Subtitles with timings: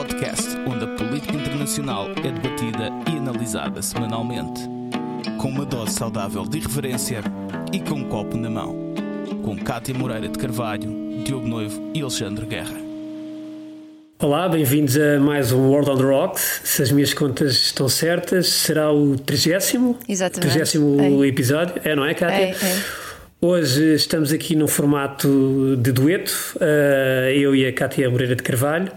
[0.00, 4.62] podcast onde a política internacional é debatida e analisada semanalmente.
[5.38, 7.20] Com uma dose saudável de irreverência
[7.70, 8.94] e com um copo na mão.
[9.44, 12.78] Com Cátia Moreira de Carvalho, Diogo Noivo e Alexandre Guerra.
[14.18, 16.62] Olá, bem-vindos a mais um World on the Rocks.
[16.64, 19.58] Se as minhas contas estão certas, será o 30
[20.08, 20.70] Exatamente.
[20.70, 21.28] 30 É.
[21.28, 21.74] episódio.
[21.84, 22.36] É, não é, Cátia?
[22.36, 22.84] É, é.
[23.42, 28.92] Hoje estamos aqui num formato de dueto, eh, eu e a Cátia Moreira de Carvalho.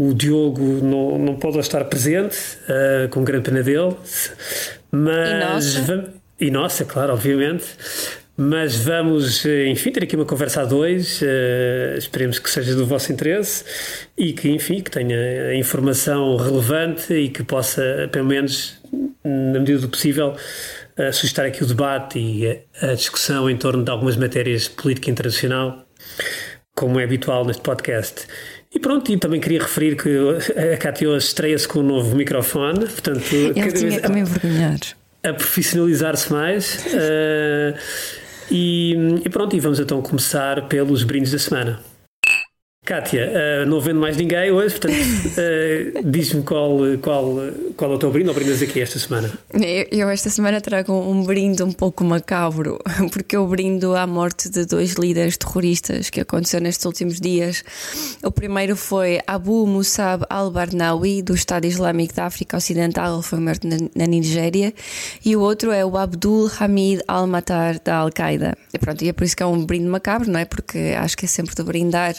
[0.00, 2.36] O Diogo não, não pode estar presente,
[2.68, 3.96] eh, com grande pena dele.
[4.92, 6.14] Mas E nossa.
[6.40, 7.64] e nossa, claro, obviamente.
[8.36, 11.20] Mas vamos, eh, enfim, ter aqui uma conversa a dois.
[11.22, 13.64] eh, esperemos que seja do vosso interesse
[14.16, 18.78] e que, enfim, que tenha informação relevante e que possa, pelo menos,
[19.24, 20.36] na medida do possível,
[21.12, 25.10] suscitar aqui o debate e a, a discussão em torno de algumas matérias de política
[25.10, 25.84] internacional,
[26.74, 28.26] como é habitual neste podcast.
[28.74, 30.08] E pronto, e também queria referir que
[30.74, 34.78] a Cátia estreia-se com um novo microfone, portanto, Ele tinha que me envergonhar.
[35.24, 36.84] a profissionalizar-se mais.
[36.94, 37.74] eh,
[38.50, 38.94] e,
[39.24, 41.80] e pronto, e vamos então começar pelos brindes da semana.
[42.88, 44.96] Kátia, eh, não vendo mais ninguém hoje, portanto,
[45.36, 47.36] eh, diz-me qual, qual,
[47.76, 49.30] qual é o teu brinde ou brindas aqui esta semana.
[49.92, 52.80] Eu, esta semana trago um brinde um pouco macabro,
[53.12, 57.62] porque eu brindo à morte de dois líderes terroristas que aconteceu nestes últimos dias.
[58.24, 63.76] O primeiro foi Abu Musab al-Barnawi, do Estado Islâmico da África Ocidental, foi morto na,
[63.94, 64.72] na Nigéria,
[65.22, 68.56] e o outro é o Abdul Hamid al-Matar, da Al-Qaeda.
[68.72, 70.46] E pronto, e é por isso que é um brinde macabro, não é?
[70.46, 72.14] Porque acho que é sempre de brindar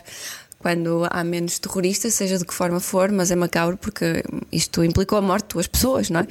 [0.59, 5.17] quando há menos terroristas, seja de que forma for, mas é macabro porque isto implicou
[5.17, 6.27] a morte de duas pessoas, não é?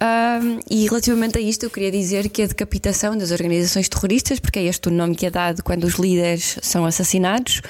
[0.00, 4.58] Ahm, e relativamente a isto, eu queria dizer que a decapitação das organizações terroristas, porque
[4.58, 7.62] é este o nome que é dado quando os líderes são assassinados,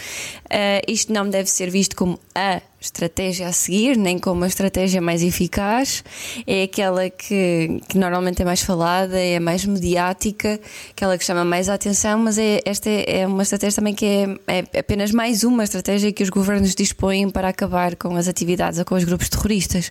[0.49, 5.03] ah, isto não deve ser visto como a estratégia a seguir, nem como a estratégia
[5.03, 6.03] mais eficaz,
[6.47, 10.59] é aquela que, que normalmente é mais falada, é mais mediática,
[10.91, 14.07] aquela que chama mais a atenção, mas é, esta é, é uma estratégia também que
[14.07, 18.79] é, é apenas mais uma estratégia que os governos dispõem para acabar com as atividades
[18.79, 19.91] ou com os grupos terroristas.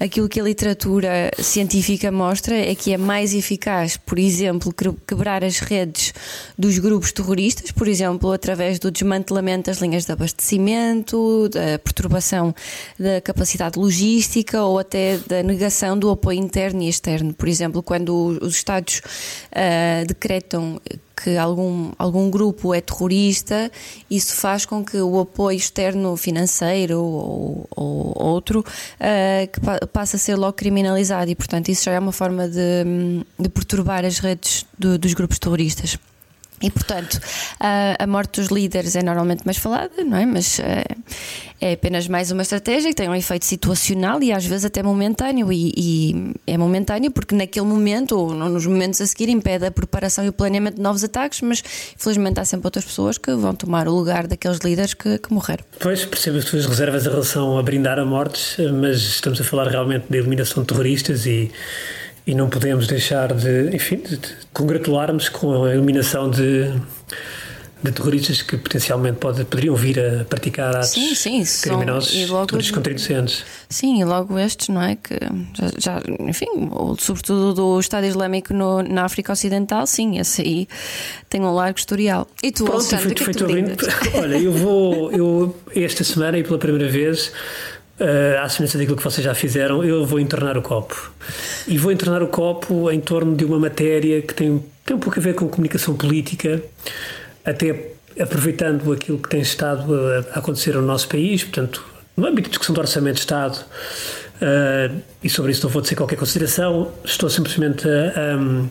[0.00, 5.44] Aquilo que a literatura científica mostra é que é mais eficaz, por exemplo, que- quebrar
[5.44, 6.12] as redes
[6.58, 12.23] dos grupos terroristas, por exemplo, através do desmantelamento das linhas de abastecimento, da perturbação
[12.98, 17.32] da capacidade logística ou até da negação do apoio interno e externo.
[17.34, 19.00] Por exemplo, quando os Estados
[19.52, 20.80] ah, decretam
[21.16, 23.70] que algum, algum grupo é terrorista,
[24.10, 28.64] isso faz com que o apoio externo financeiro ou, ou outro
[28.98, 32.48] ah, que pa- passe a ser logo criminalizado e, portanto, isso já é uma forma
[32.48, 32.84] de,
[33.38, 35.96] de perturbar as redes do- dos grupos terroristas.
[36.62, 37.20] E, portanto,
[37.60, 40.24] a, a morte dos líderes é normalmente mais falada, não é?
[40.24, 40.84] Mas eh,
[41.60, 45.52] é apenas mais uma estratégia que tem um efeito situacional e às vezes até momentâneo.
[45.52, 50.24] E, e é momentâneo porque naquele momento ou nos momentos a seguir impede a preparação
[50.24, 51.62] e o planeamento de novos ataques, mas
[51.96, 55.64] infelizmente há sempre outras pessoas que vão tomar o lugar daqueles líderes que, que morreram.
[55.80, 59.66] Pois, percebo as tuas reservas em relação a brindar a mortes, mas estamos a falar
[59.68, 61.50] realmente de eliminação de terroristas e,
[62.26, 66.72] e não podemos deixar de, enfim, de, de congratularmos com a eliminação de,
[67.82, 72.24] de terroristas que potencialmente pode, poderiam vir a praticar atos Sim, sim, são- criminosos e
[72.24, 73.44] logo- contra inocentes.
[73.68, 74.96] Sim, e logo estes, não é?
[74.96, 75.18] Que
[75.76, 80.66] já, já- enfim, ou sobretudo do Estado Islâmico no- na África Ocidental, sim, esse aí
[81.28, 82.26] tem um largo historial.
[82.42, 83.86] E tu, Pronto, Alexandre, o que é que feito tu?
[84.16, 87.30] Olha, eu vou, eu esta semana e pela primeira vez,
[87.98, 91.12] eh, à semelhança daquilo que vocês já fizeram, eu vou entornar o copo.
[91.68, 95.18] E vou entornar o copo em torno de uma matéria que tem, tem um pouco
[95.18, 96.62] a ver com comunicação política,
[97.44, 101.84] até aproveitando aquilo que tem estado a, a acontecer no nosso país, portanto,
[102.16, 103.58] no âmbito de discussão do Orçamento de Estado,
[104.40, 104.90] eh,
[105.22, 108.64] e sobre isso não vou dizer qualquer consideração, estou simplesmente a, a-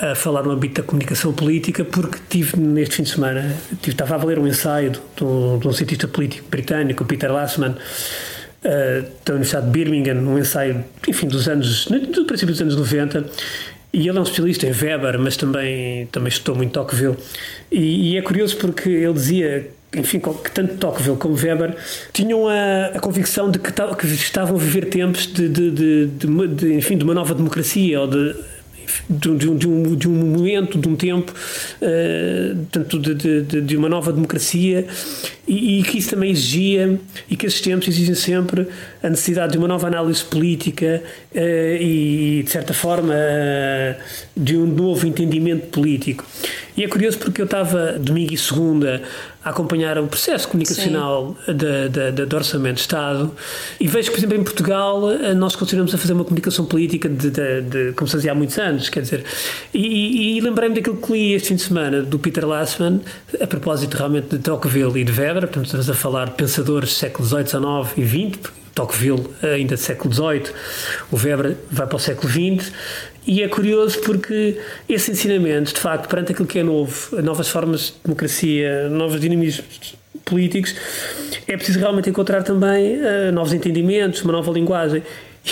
[0.00, 4.14] a falar no âmbito da comunicação política porque tive neste fim de semana, tive, estava
[4.14, 7.74] a ler um ensaio de um, de um cientista político britânico, Peter Lassman,
[8.62, 13.24] eh, da Universidade de Birmingham, um ensaio, enfim, dos anos, do princípio dos anos 90,
[13.92, 17.16] e ele é um especialista em Weber, mas também, também estudou muito Tocqueville,
[17.70, 21.74] e, e é curioso porque ele dizia enfim, que tanto Tocqueville como Weber
[22.12, 26.06] tinham a, a convicção de que, que estavam a viver tempos de, de, de,
[26.48, 28.34] de, enfim, de uma nova democracia ou de,
[29.08, 31.32] de, de de, um, de um momento, de um tempo,
[31.80, 34.86] eh, portanto, de, de, de- de uma nova democracia
[35.46, 36.98] e, e que isso também exigia
[37.30, 38.66] e que esses tempos exigem sempre
[39.06, 43.96] a necessidade de uma nova análise política eh, e, de certa forma, eh,
[44.36, 46.24] de um novo entendimento político.
[46.76, 49.00] E é curioso porque eu estava domingo e segunda
[49.44, 53.32] a acompanhar o processo comunicacional do Orçamento de Estado
[53.80, 57.08] e vejo que, por exemplo, em Portugal eh, nós continuamos a fazer uma comunicação política
[57.08, 59.24] de, de, de como se fazia há muitos anos, quer dizer,
[59.72, 63.00] e, e, e lembrei-me daquilo que li este fim de semana do Peter Lassman,
[63.40, 66.94] a propósito realmente de Tocqueville e de Weber, portanto estamos a falar de pensadores do
[66.94, 70.54] século XVIII, XIX e XX, Tocqueville ainda do século XVIII,
[71.10, 72.70] o Weber vai para o século XX,
[73.26, 77.86] e é curioso porque esse ensinamento, de facto, perante aquilo que é novo, novas formas
[77.86, 80.74] de democracia, novos dinamismos políticos,
[81.48, 85.02] é preciso realmente encontrar também uh, novos entendimentos, uma nova linguagem.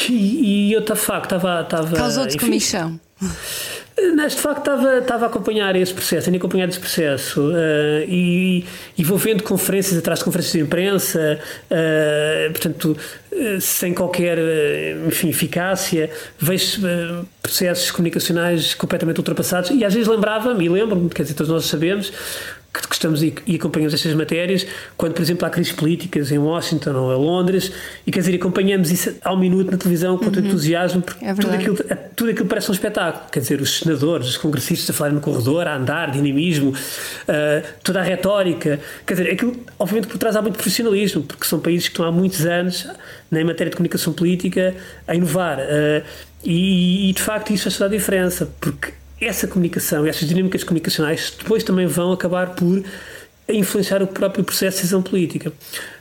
[0.09, 1.63] E, e eu, de facto, estava.
[1.63, 3.01] estava Causou-te comichão.
[4.17, 8.65] Mas de facto estava, estava a acompanhar esse processo, tenho acompanhado esse processo uh, e,
[8.99, 11.39] e vou vendo conferências atrás de conferências de imprensa,
[11.71, 12.97] uh, portanto,
[13.31, 14.37] uh, sem qualquer
[15.07, 16.81] enfim, eficácia, vejo
[17.41, 22.13] processos comunicacionais completamente ultrapassados e às vezes lembrava-me, e lembro-me, quer dizer, todos nós sabemos,
[22.75, 24.67] que, que estamos e, e, acompanhamos estas matérias,
[24.97, 27.71] quando, por exemplo, há crises políticas em Washington ou em Londres,
[28.05, 30.33] e quer dizer, acompanhamos isso ao minuto na televisão com uhum.
[30.33, 31.77] todo entusiasmo, porque é tudo, aquilo,
[32.17, 33.31] tudo aquilo parece um espetáculo.
[33.31, 38.01] Quer dizer, os senadores, os congressistas a falarem no corredor, a andar, dinamismo, uh, toda
[38.01, 38.81] a retórica.
[39.07, 42.11] Quer dizer, aquilo, obviamente, por trás há muito profissionalismo, porque são países que estão há
[42.11, 42.89] muitos anos,
[43.31, 44.75] na matéria de comunicação política,
[45.07, 45.59] a inovar.
[45.61, 46.05] Uh,
[46.45, 51.35] e, e, de facto, isso faz toda a diferença, porque essa comunicação, essas dinâmicas comunicacionais
[51.39, 52.83] depois também vão acabar por
[53.49, 55.53] influenciar o próprio processo de decisão política.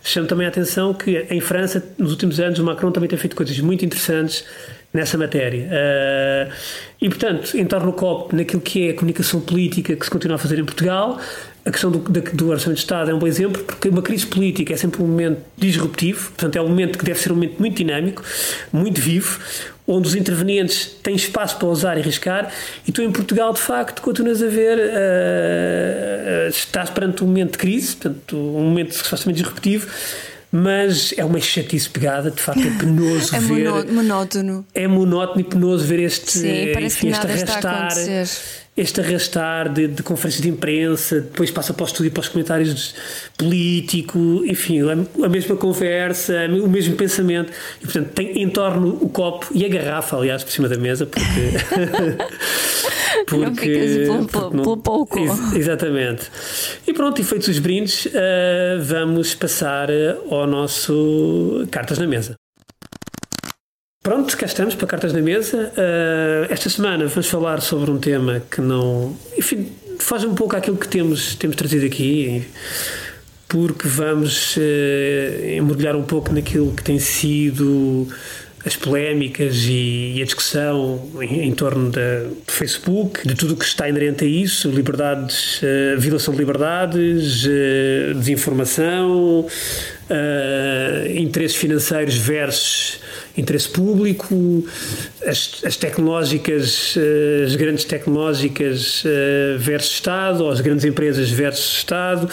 [0.03, 3.35] Chamo também a atenção que em França, nos últimos anos, o Macron também tem feito
[3.35, 4.45] coisas muito interessantes
[4.93, 5.67] nessa matéria.
[5.67, 6.53] Uh,
[7.01, 10.37] e, portanto, entorno o copo naquilo que é a comunicação política que se continua a
[10.37, 11.19] fazer em Portugal,
[11.65, 14.73] a questão do, do, Orçamento de Estado é um bom exemplo, porque uma crise política
[14.73, 17.75] é sempre um momento disruptivo, portanto, é um momento que deve ser um momento muito
[17.75, 18.21] dinâmico,
[18.71, 19.39] muito vivo,
[19.87, 22.51] onde os intervenientes têm espaço para usar e arriscar,
[22.87, 27.57] e tu em Portugal, de facto, continuas a ver, uh, estás perante um momento de
[27.57, 29.87] crise, portanto, um momento supostamente disruptivo,
[30.51, 33.65] mas é uma chatice pegada, de facto é penoso é ver.
[33.65, 34.65] É monótono.
[34.73, 37.91] É monótono e penoso ver este, Sim, enfim, este arrastar.
[38.75, 42.95] Este arrastar de, de conferências de imprensa, depois passa para o estúdio para os comentários
[43.37, 47.53] político, enfim, a, a, mesma conversa, o mesmo pensamento.
[47.79, 51.05] E, portanto, tem em torno o copo e a garrafa, aliás, por cima da mesa,
[51.05, 51.23] porque.
[53.27, 55.19] porque não ficas pelo, porque não, pelo pouco.
[55.19, 56.31] Ex, exatamente.
[56.87, 59.89] E pronto, e feitos os brindes, uh, vamos passar
[60.29, 62.35] ao nosso Cartas na Mesa.
[64.03, 65.71] Pronto, cá estamos para cartas na mesa.
[65.77, 69.15] Uh, esta semana vamos falar sobre um tema que não.
[69.37, 72.43] Enfim, faz um pouco aquilo que temos, temos trazido aqui,
[73.47, 78.05] porque vamos uh, um pouco naquilo que tem sido
[78.65, 83.57] as polémicas e, e a discussão em, em torno da, do Facebook, de tudo o
[83.57, 89.47] que está inerente a isso, liberdades, uh, violação de liberdades, uh, desinformação,
[91.15, 92.99] interesses financeiros versus
[93.37, 94.65] interesse público,
[95.25, 96.95] as, as tecnológicas,
[97.45, 99.03] as grandes tecnológicas
[99.57, 102.29] versus Estado, ou as grandes empresas versus Estado.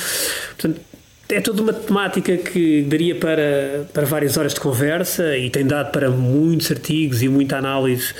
[0.49, 0.90] Portanto,
[1.32, 5.91] é toda uma temática que daria para, para várias horas de conversa e tem dado
[5.93, 8.12] para muitos artigos e muita análise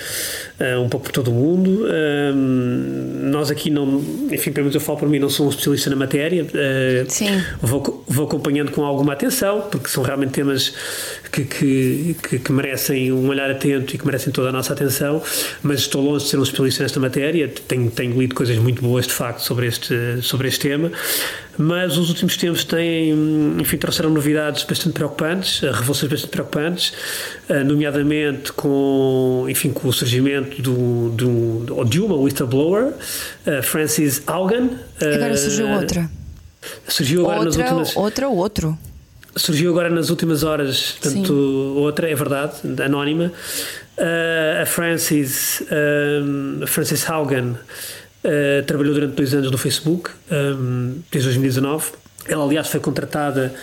[0.61, 1.85] uh, um pouco por todo o mundo.
[1.85, 2.35] Uh,
[3.31, 3.99] nós aqui não,
[4.31, 6.45] enfim, pelo menos eu falo por mim, não sou um especialista na matéria.
[6.45, 7.43] Uh, Sim.
[7.61, 10.73] Vou, vou acompanhando com alguma atenção, porque são realmente temas
[11.33, 15.23] que, que, que, que, merecem um olhar atento e que merecem toda a nossa atenção,
[15.62, 17.49] mas estou longe de ser um especialista nesta matéria.
[17.67, 20.93] Tenho, tenho lido coisas muito boas, de facto, sobre este, sobre este tema
[21.61, 23.00] mas os últimos tempos têm,
[23.59, 26.92] enfim, trouxeram novidades bastante preocupantes, revelações bastante preocupantes,
[27.49, 32.92] eh, nomeadamente com, enfim, com o surgimento do, do, de uma whistleblower,
[33.47, 34.71] eh, Francis Augan.
[35.00, 36.11] Agora surgiu eh, outra.
[36.87, 37.97] Surgiu agora outra, nas últimas...
[37.97, 38.78] Outra ou outro?
[39.37, 41.33] Surgiu agora nas últimas horas, portanto,
[41.76, 42.54] outra, é verdade,
[42.85, 43.33] anónima.
[43.97, 51.28] Uh, a Francis, um, Francis Haugen uh, trabalhou durante dois anos no Facebook, um, desde
[51.28, 51.92] 2019.
[52.27, 53.55] Ela, aliás, foi contratada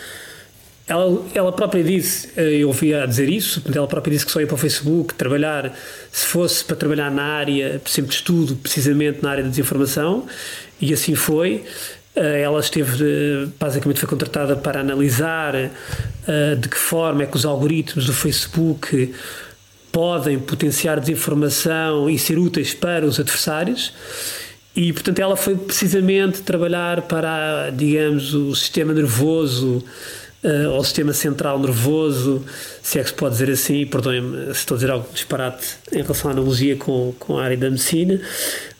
[0.88, 4.46] ela, ela própria disse, eh, eu ouvia dizer isso, ela própria disse que só ia
[4.46, 5.70] para o Facebook trabalhar,
[6.10, 10.26] se fosse para trabalhar na área, sempre de estudo, precisamente na área da desinformação,
[10.80, 11.62] e assim foi.
[12.16, 17.44] Eh, ela esteve, basicamente, foi contratada para analisar eh, de que forma é que os
[17.44, 19.14] algoritmos do Facebook
[19.92, 23.92] podem potenciar desinformação e ser úteis para os adversários.
[24.78, 29.84] E, portanto, ela foi precisamente trabalhar para, digamos, o sistema nervoso
[30.44, 32.44] uh, ao sistema central nervoso,
[32.80, 36.00] se é que se pode dizer assim, perdoem-me se estou a dizer algo disparate em
[36.00, 38.20] relação à analogia com, com a área da medicina,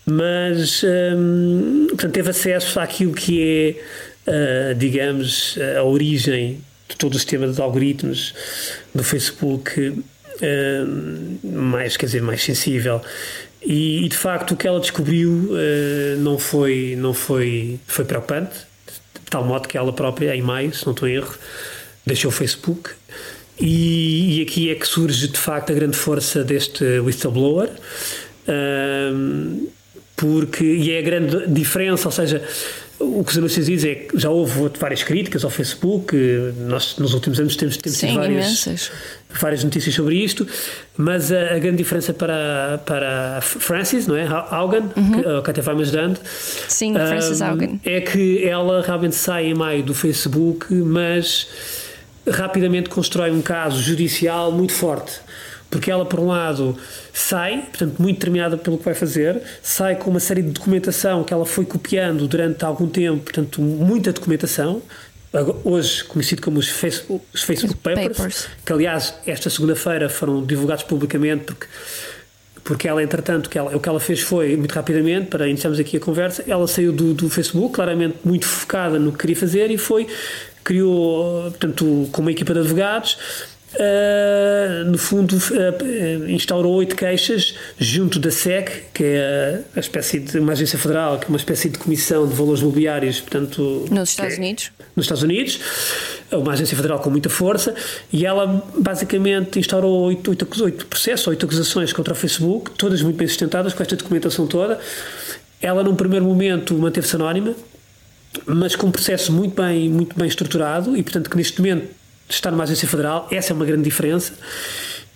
[0.07, 7.19] mas um, portanto, teve acesso àquilo que é uh, digamos, a origem de todo o
[7.19, 8.35] sistema de algoritmos
[8.95, 9.99] do Facebook uh,
[11.43, 13.03] mais, quer dizer, mais sensível.
[13.63, 18.57] E, e, de facto o que ela descobriu uh, não foi não foi foi preocupante
[18.87, 21.35] de tal modo que ela própria em maio se não estou em erro
[22.07, 22.91] deixou o Facebook.
[23.61, 27.69] E, e, aqui é que surge de facto a grande força deste whistleblower
[28.49, 29.67] um,
[30.17, 32.41] porque e é a grande diferença ou seja
[33.01, 36.17] o que os anúncios dizem é que já houve várias críticas ao Facebook,
[36.67, 38.91] nós nos últimos anos temos, temos Sim, várias,
[39.31, 40.47] várias notícias sobre isto,
[40.97, 44.27] mas a, a, grande diferença para, para Francis, não é?
[44.51, 45.13] Augen, uhum.
[45.13, 46.19] que, que até vai me ajudando.
[46.69, 47.81] Sim, um, Francis Augen.
[47.85, 51.47] É que ela realmente sai em maio do Facebook, mas
[52.29, 55.21] rapidamente constrói um caso judicial muito forte
[55.71, 56.77] porque ela, por um lado,
[57.13, 61.33] sai, portanto, muito determinada pelo que vai fazer, sai com uma série de documentação que
[61.33, 64.81] ela foi copiando durante algum tempo, portanto, muita documentação,
[65.65, 70.85] hoje conhecido como os Facebook, os Facebook Papers, Papers, que aliás, esta segunda-feira foram divulgados
[70.85, 71.67] publicamente, porque
[72.69, 75.97] porque ela, entretanto, que ela, o que ela fez foi, muito rapidamente, para iniciarmos aqui
[75.97, 79.79] a conversa, ela saiu do, do Facebook, claramente muito focada no que queria fazer, e
[79.79, 80.07] foi,
[80.63, 83.17] criou, portanto, com uma equipa de advogados,
[83.75, 90.39] Uh, no fundo, uh, instaurou oito queixas junto da SEC, que é a espécie de
[90.39, 93.85] uma agência federal, que é uma espécie de comissão de valores mobiliários, portanto.
[93.91, 94.73] Nos Estados é, Unidos?
[94.97, 95.61] Nos Estados Unidos,
[96.33, 97.75] uma agência federal com muita força,
[98.11, 103.17] e ela basicamente instaurou oito, oito, oito processos, oito acusações contra o Facebook, todas muito
[103.17, 104.81] bem sustentadas, com esta documentação toda.
[105.61, 107.55] Ela, num primeiro momento, manteve-se anónima,
[108.47, 111.98] mas com um processo muito bem, muito bem estruturado, e portanto que neste momento
[112.29, 114.33] estar numa agência federal, essa é uma grande diferença.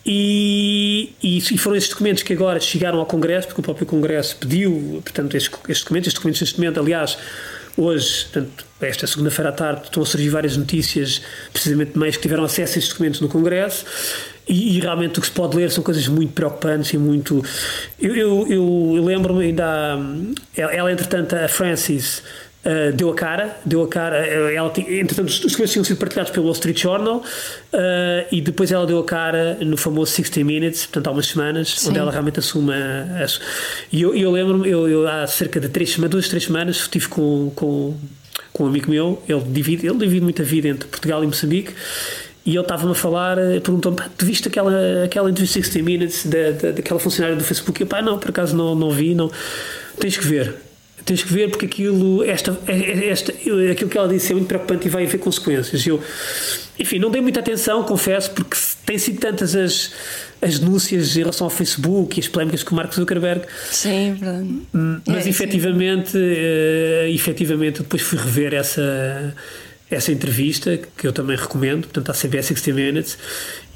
[0.05, 4.37] E, e, e, foram esses documentos que agora chegaram ao Congresso, porque o próprio Congresso
[4.37, 7.17] pediu, portanto, estes, estes documentos, estes documentos neste momento, aliás,
[7.77, 12.23] hoje, portanto, esta segunda-feira à tarde, estão a surgir várias notícias, precisamente de meios que
[12.23, 13.85] tiveram acesso a estes documentos no Congresso,
[14.49, 17.45] e, e, realmente o que se pode ler são coisas muito preocupantes e muito.
[18.01, 19.97] Eu, eu, eu lembro-me ainda.
[20.57, 22.25] Ela, ela, entretanto, a Francis
[22.65, 24.25] Uh, deu a cara, deu a cara.
[24.25, 28.71] Eh, ela, entretanto, os documentos tinham sido partilhados pelo Wall Street Journal uh, e depois
[28.71, 31.91] ela deu a cara no famoso 60 Minutes, portanto, há umas semanas, Sim.
[31.91, 32.73] onde ela realmente assume.
[32.73, 33.27] A, a,
[33.91, 37.51] e eu, eu lembro-me, eu, eu, há cerca de três, duas, três semanas, estive com,
[37.57, 37.97] com,
[38.53, 41.75] com um amigo meu, ele divide, ele divide muita vida entre Portugal e Moçambique.
[42.47, 46.71] E ele estava-me a falar, perguntou-me: Tu viste aquela, aquela entrevista 60 Minutes da, da,
[46.73, 47.81] daquela funcionária do Facebook?
[47.81, 49.31] E eu, pá, não, por acaso não, não vi, não.
[49.99, 50.55] Tens que ver
[51.05, 54.91] tens que ver porque aquilo, esta, esta, aquilo que ela disse é muito preocupante e
[54.91, 55.87] vai haver consequências.
[55.87, 56.01] Eu,
[56.79, 58.57] enfim, não dei muita atenção, confesso, porque
[58.87, 59.93] têm sido tantas as,
[60.41, 63.45] as denúncias em relação ao Facebook e as polémicas com o Mark Zuckerberg.
[63.71, 64.49] Sim, verdade.
[64.75, 69.35] Hum, mas é, efetivamente, uh, efetivamente, depois fui rever essa
[69.95, 73.19] essa entrevista, que eu também recomendo, portanto, à CBS 60 Minutes,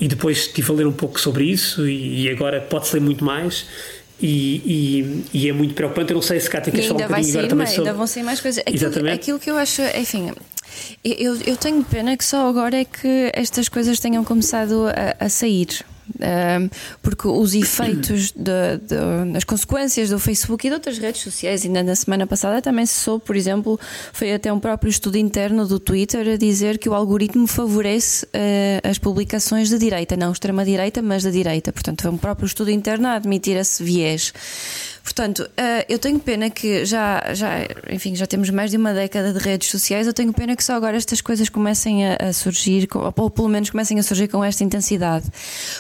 [0.01, 3.23] e depois estive a ler um pouco sobre isso, e, e agora pode-se ler muito
[3.23, 3.67] mais.
[4.21, 6.13] E, e, e, é muito preocupante.
[6.13, 7.83] Eu não sei se cá tem que falar um bocadinho agora também sobre...
[7.83, 8.61] Ainda vão sair mais coisas.
[8.61, 9.15] Aquilo, Exatamente.
[9.15, 10.33] aquilo que eu acho, enfim,
[11.05, 15.29] eu, eu tenho pena que só agora é que estas coisas tenham começado a, a
[15.29, 15.85] sair
[17.03, 21.83] porque os efeitos de, de, das consequências do Facebook e de outras redes sociais, ainda
[21.83, 23.79] na semana passada também se soube, por exemplo,
[24.13, 28.89] foi até um próprio estudo interno do Twitter a dizer que o algoritmo favorece uh,
[28.89, 31.73] as publicações de direita, não extrema-direita, mas da direita.
[31.73, 34.33] Portanto, foi um próprio estudo interno a admitir esse viés.
[35.07, 39.33] Portanto, eh, eu tenho pena que já, já, enfim, já temos mais de uma década
[39.33, 40.05] de redes sociais.
[40.05, 44.01] Eu tenho pena que só agora estas coisas comecem a, surgir, ou pelo menos comecem
[44.01, 45.31] a surgir com esta intensidade,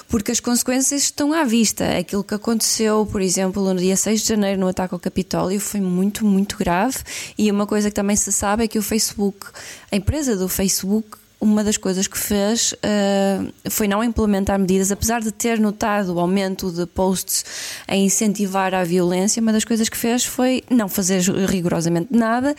[0.08, 1.98] porque as consequências estão à vista.
[1.98, 5.80] Aquilo que aconteceu, por exemplo, no dia 6 de janeiro, no ataque ao Capitólio, foi
[5.80, 6.98] muito, muito grave.
[7.36, 9.44] E uma coisa que também se sabe é que o Facebook,
[9.90, 15.20] a empresa do Facebook, uma das coisas que fez uh, foi não implementar medidas, apesar
[15.20, 17.44] de ter notado o aumento de posts
[17.86, 22.54] a incentivar a violência, uma das coisas que fez foi não fazer rigorosamente nada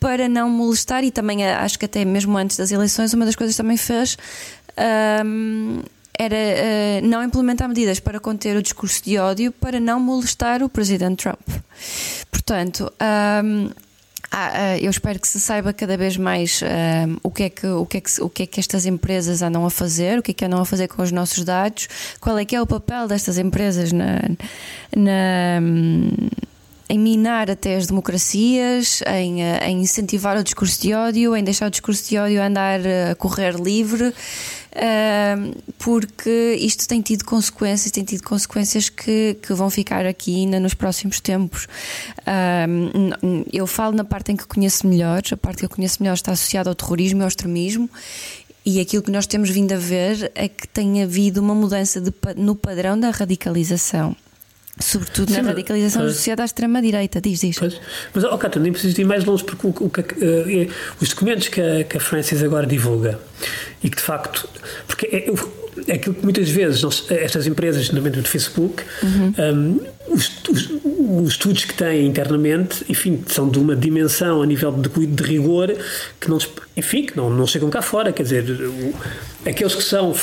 [0.00, 3.34] para não molestar e também eh, acho que até mesmo antes das eleições uma das
[3.34, 4.14] coisas que também fez
[4.72, 5.84] uh,
[6.18, 10.68] era uh, não implementar medidas para conter o discurso de ódio para não molestar o
[10.68, 11.48] presidente Trump.
[12.30, 13.42] Portanto, ah,
[14.30, 17.86] ah, eu espero que se saiba cada vez mais uh, o, que é que, o,
[17.86, 20.34] que é que, o que é que estas empresas andam a fazer, o que é
[20.34, 21.88] que andam a fazer com os nossos dados,
[22.20, 24.20] qual é que é o papel destas empresas na,
[24.94, 25.60] na
[26.88, 31.70] em minar até as democracias, em, em, incentivar o discurso de ódio, em deixar o
[31.70, 34.12] discurso de ódio andar a correr livre
[35.78, 40.74] porque isto tem tido consequências, tem tido consequências que, que vão ficar aqui ainda nos
[40.74, 41.66] próximos tempos.
[43.52, 46.32] eu falo na parte em que conheço melhor, a parte que eu conheço melhor está
[46.32, 47.88] associada ao terrorismo e ao extremismo.
[48.64, 52.12] E aquilo que nós temos vindo a ver é que tem havido uma mudança de,
[52.36, 54.16] no padrão da radicalização.
[54.78, 57.60] Sobretudo Sim, na radicalização mas, associada à extrema-direita, diz isto.
[57.60, 57.80] Pois,
[58.12, 61.60] mas, ó, oh, nem preciso ir mais longe, porque o, o, uh, os documentos que
[61.60, 63.18] a, que a Francis agora divulga
[63.82, 64.46] e que de facto.
[64.86, 65.30] Porque é,
[65.88, 69.32] é aquilo que muitas vezes nós, estas empresas, nomeadamente do Facebook, uhum.
[69.38, 70.70] um, os, os,
[71.22, 75.74] os, estudos que têm internamente, enfim, são de uma dimensão a nível de, de rigor
[76.20, 76.38] que não,
[76.76, 78.12] enfim, que não, não chegam cá fora.
[78.12, 78.44] Quer dizer,
[79.44, 80.14] aqueles que são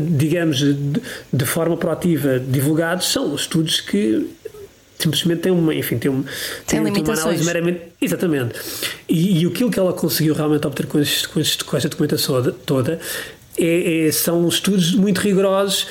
[0.00, 4.28] digamos, de, forma proativa divulgados, são estudos que
[4.98, 6.24] simplesmente têm uma, enfim, têm, um,
[6.66, 7.80] tem têm uma análise meramente.
[8.00, 8.54] Exatamente.
[9.08, 12.42] E, e aquilo que ela conseguiu realmente obter com, este, com, este, com esta documentação
[12.66, 12.98] toda
[13.56, 15.86] é, é, são estudos muito rigorosos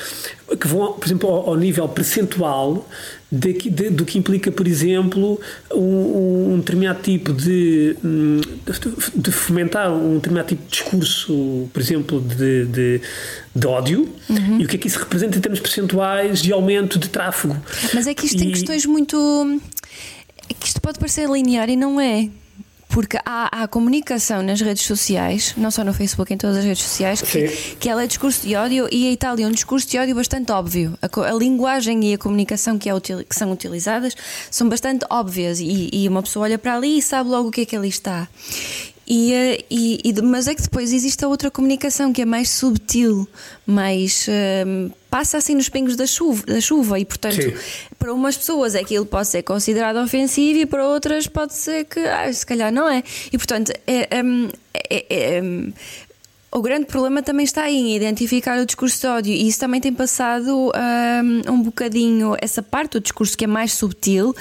[0.58, 2.88] que vão, por exemplo, ao, ao nível percentual
[3.30, 5.38] de, de, do que implica, por exemplo,
[5.70, 11.80] um, um determinado tipo de, hum, de, de, fomentar um determinado tipo de discurso, por
[11.82, 13.00] exemplo, de, de,
[13.54, 14.60] de ódio uhum.
[14.60, 17.56] e o que é que isso representa em termos percentuais de aumento de tráfego.
[17.92, 18.38] Mas é que isto e...
[18.38, 19.60] tem questões muito.
[20.48, 22.30] É que isto pode parecer linear e não é.
[22.88, 26.82] Porque há, há, comunicação nas redes sociais, não só no Facebook, em todas as redes
[26.82, 29.98] sociais, que, que ela é discurso de ódio e a Itália é um discurso de
[29.98, 30.98] ódio bastante óbvio.
[31.02, 34.16] A, a linguagem e a comunicação que, é util, que, são utilizadas
[34.50, 37.60] são bastante óbvias e, e uma pessoa olha para ali e sabe logo o que
[37.60, 38.26] é que ali está.
[39.10, 42.50] E, eh, e, e, mas é que depois existe a outra comunicação que é mais
[42.50, 43.26] subtil,
[43.66, 47.54] mais uh, passa assim nos pingos da chuva, da chuva e portanto Sim.
[47.98, 52.30] para umas pessoas aquilo pode ser considerado ofensivo e para outras pode ser que ah,
[52.30, 53.02] se calhar não é.
[53.32, 55.40] E portanto é, um, é, é,
[56.50, 59.80] o grande problema também está aí em identificar o discurso de ódio e isso também
[59.80, 64.34] tem passado um, um bocadinho, essa parte do discurso que é mais subtil,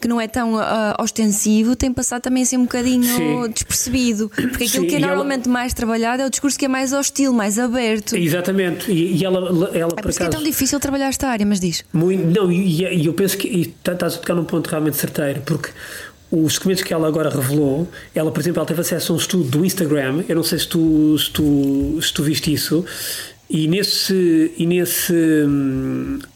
[0.00, 0.60] que não é tão uh,
[1.00, 3.04] ostensivo, tem passado também assim um bocadinho
[3.44, 3.50] Sim.
[3.50, 4.28] despercebido.
[4.28, 5.52] Porque aquilo Sim, que é normalmente ela...
[5.52, 8.16] mais trabalhado é o discurso que é mais hostil, mais aberto.
[8.16, 8.90] Exatamente.
[8.90, 10.24] E, e ela, ela é por acaso...
[10.24, 11.84] é tão difícil trabalhar esta área, mas diz.
[11.92, 15.70] Muito, não, e, e eu penso que estás a tocar num ponto realmente certeiro, porque
[16.32, 19.44] os documentos que ela agora revelou, ela, por exemplo, ela teve acesso a um estudo
[19.44, 22.82] do Instagram, eu não sei se tu, se tu, se tu viste isso,
[23.50, 25.14] e nesse, e, nesse,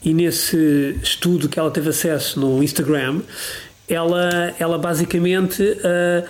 [0.05, 3.23] e nesse estudo que ela teve acesso no Instagram,
[3.89, 6.29] ela, ela basicamente, uh,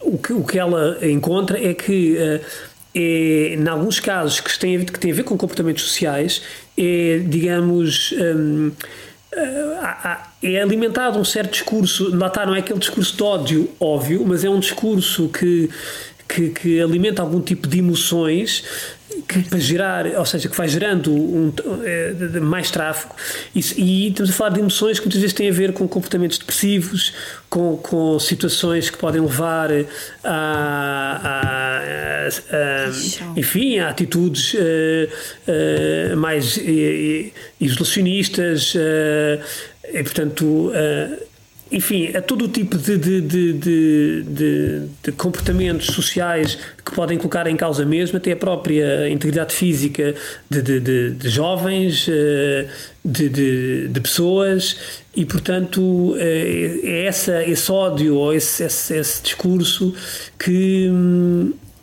[0.00, 2.44] o, que, o que ela encontra é que, uh,
[2.92, 6.42] é, em alguns casos que têm, que têm a ver com comportamentos sociais,
[6.76, 8.72] é, digamos, um,
[10.42, 14.44] é alimentado um certo discurso, lá está, não é aquele discurso de ódio óbvio, mas
[14.44, 15.68] é um discurso que,
[16.28, 18.64] que, que alimenta algum tipo de emoções
[19.28, 23.14] que para gerar, ou seja, que vai gerando um, um, mais tráfego
[23.54, 26.38] e, e, estamos a falar de emoções que muitas vezes têm a ver com comportamentos
[26.38, 27.14] depressivos,
[27.48, 29.86] com, com situações que podem levar a,
[30.24, 31.55] a,
[32.28, 38.74] a enfim, atitudes uh, uh, mais uh, isolacionistas
[39.92, 40.72] e portanto
[41.70, 43.20] enfim, a todo o tipo de, de,
[43.52, 44.22] de,
[45.02, 50.14] de, comportamentos sociais que podem colocar em causa mesmo até a própria integridade física
[50.48, 52.68] de, jovens, eh,
[53.04, 54.78] de, pessoas,
[55.14, 59.92] e portanto eh, é essa, esse ódio ou esse, esse, esse discurso
[60.38, 60.88] que.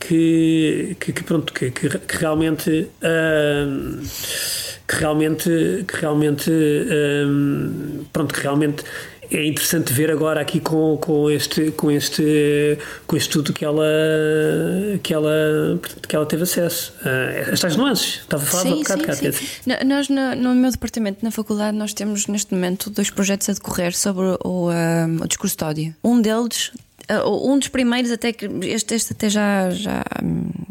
[0.06, 4.02] Que, que, que, pronto, que, que, que realmente uh,
[4.86, 8.84] que realmente que realmente uh, pronto que realmente
[9.32, 13.86] é interessante ver agora aqui com, com este com este com este estudo que ela
[15.02, 16.94] que ela que ela teve acesso.
[17.00, 18.16] Uh, estas nuances.
[18.16, 19.46] Estava a falar sim, um bocado sim, sim.
[19.86, 23.96] nós no, no, meu departamento na faculdade nós temos neste momento dois projetos a decorrer
[23.96, 25.96] sobre o, o discurso de ódio.
[26.04, 26.93] Um deles ah,
[27.26, 30.04] um dos primeiros até que este, este até já, já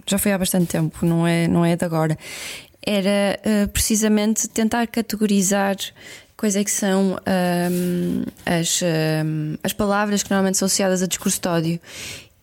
[0.07, 2.19] já foi há bastante tempo não é não é de agora
[2.85, 5.77] era uh, precisamente tentar categorizar
[6.43, 7.17] quais é que são
[7.71, 11.81] um, as, um, as palavras que normalmente são associadas a discurso de ódio.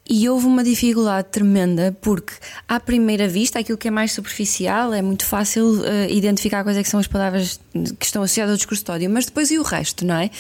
[0.10, 2.34] E houve uma dificuldade tremenda porque,
[2.68, 6.82] à primeira vista, aquilo que é mais superficial é muito fácil uh, identificar quais é
[6.82, 7.60] que são as palavras
[8.00, 10.32] que estão associadas ao discurso de ódio, mas depois e o resto, não é?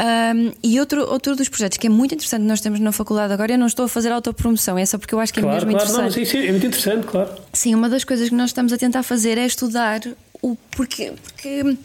[0.00, 3.52] Um, e outro, outro dos projetos que é muito interessante nós temos na faculdade agora,
[3.52, 5.70] eu não estou a fazer autopromoção, é só porque eu acho que é claro, mesmo
[5.72, 6.18] claro, interessante.
[6.18, 7.30] Não, sim, sim, é muito interessante, claro.
[7.52, 10.00] Sim, uma das coisas que nós estamos a tentar fazer é estudar
[10.40, 11.12] o porquê.
[11.24, 11.76] porque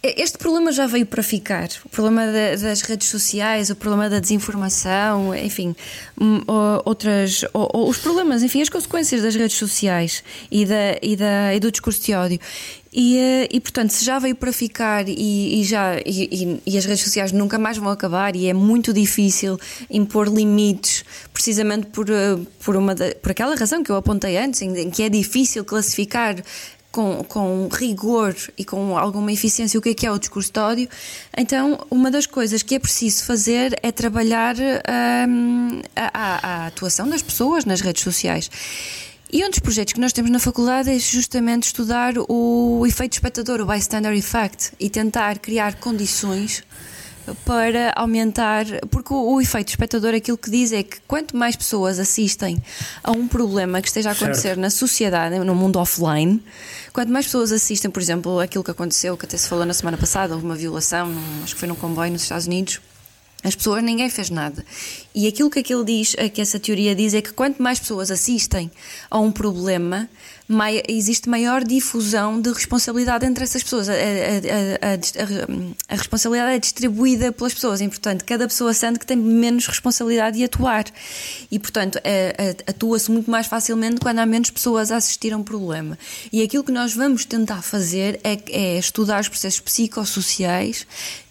[0.00, 1.68] Este problema já veio para ficar.
[1.84, 2.22] O problema
[2.60, 5.74] das redes sociais, o problema da desinformação, enfim,
[6.20, 6.40] hum,
[6.84, 11.72] outras, os problemas, enfim, as consequências das redes sociais e, da, e, da, e do
[11.72, 12.38] discurso de ódio.
[12.92, 16.84] E, eh, e, portanto, se já veio para ficar e, e já e, e, as
[16.84, 19.58] redes sociais nunca mais vão acabar e é muito difícil
[19.90, 24.90] impor limites, precisamente por, eh, por, uma, por aquela razão que eu apontei antes, em
[24.90, 26.36] que é difícil classificar
[26.98, 30.58] com, com rigor e com alguma eficiência o que é que é o discurso de
[30.58, 30.88] ódio,
[31.36, 34.56] então uma das coisas que é preciso fazer é trabalhar
[35.28, 38.50] hum, a, a, a atuação das pessoas nas redes sociais.
[39.30, 43.60] E um dos projetos que nós temos na faculdade é justamente estudar o efeito espectador,
[43.60, 46.64] o bystander effect, e tentar criar condições
[47.44, 51.98] para aumentar, porque o, o, efeito espectador aquilo que diz é que quanto mais pessoas
[51.98, 52.62] assistem
[53.02, 54.60] a um problema que esteja a acontecer certo.
[54.60, 56.42] na sociedade, no mundo offline,
[56.92, 59.96] quanto mais pessoas assistem, por exemplo, aquilo que aconteceu, que até se falou na semana
[59.96, 61.12] passada, houve uma violação,
[61.42, 62.80] acho que foi num comboio nos Estados Unidos.
[63.44, 64.64] As pessoas, ninguém fez nada.
[65.14, 68.68] E aquilo que aquilo diz, que essa teoria diz, é que quanto mais pessoas assistem
[69.08, 70.08] a um problema,
[70.48, 73.88] mai, existe maior difusão de responsabilidade entre essas pessoas.
[73.88, 79.06] A, a, a, a, responsabilidade é distribuída pelas pessoas e, portanto, cada pessoa sente que
[79.06, 80.86] tem menos responsabilidade de atuar.
[81.48, 82.00] E, portanto,
[82.66, 85.96] atua-se muito mais facilmente quando há menos pessoas a assistir a um problema.
[86.32, 90.84] E aquilo que nós vamos tentar fazer é, é estudar os processos psicossociais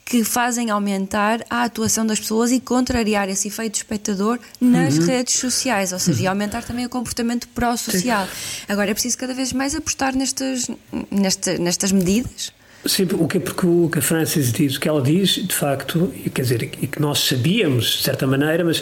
[0.09, 5.05] que fazem aumentar a atuação das pessoas e contrariar esse efeito espectador nas uhum.
[5.05, 8.25] redes sociais, ou seja, e aumentar também o comportamento pró-social.
[8.69, 10.71] Agora é preciso cada vez mais apostar nestas,
[11.11, 12.53] nesta, nestas medidas.
[12.85, 16.13] Sim, o que, porque o que a Francis diz, o que ela diz, de facto,
[16.33, 18.81] quer dizer, e que nós sabíamos de certa maneira, mas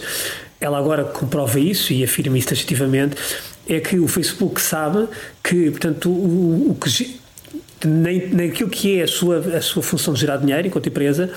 [0.61, 3.15] ela agora comprova isso e afirma isso taxativamente,
[3.67, 5.07] é que o Facebook sabe
[5.43, 7.24] que, portanto, o, o que
[7.87, 11.29] nem, naquilo que é a sua, a sua função de gerar dinheiro enquanto empresa,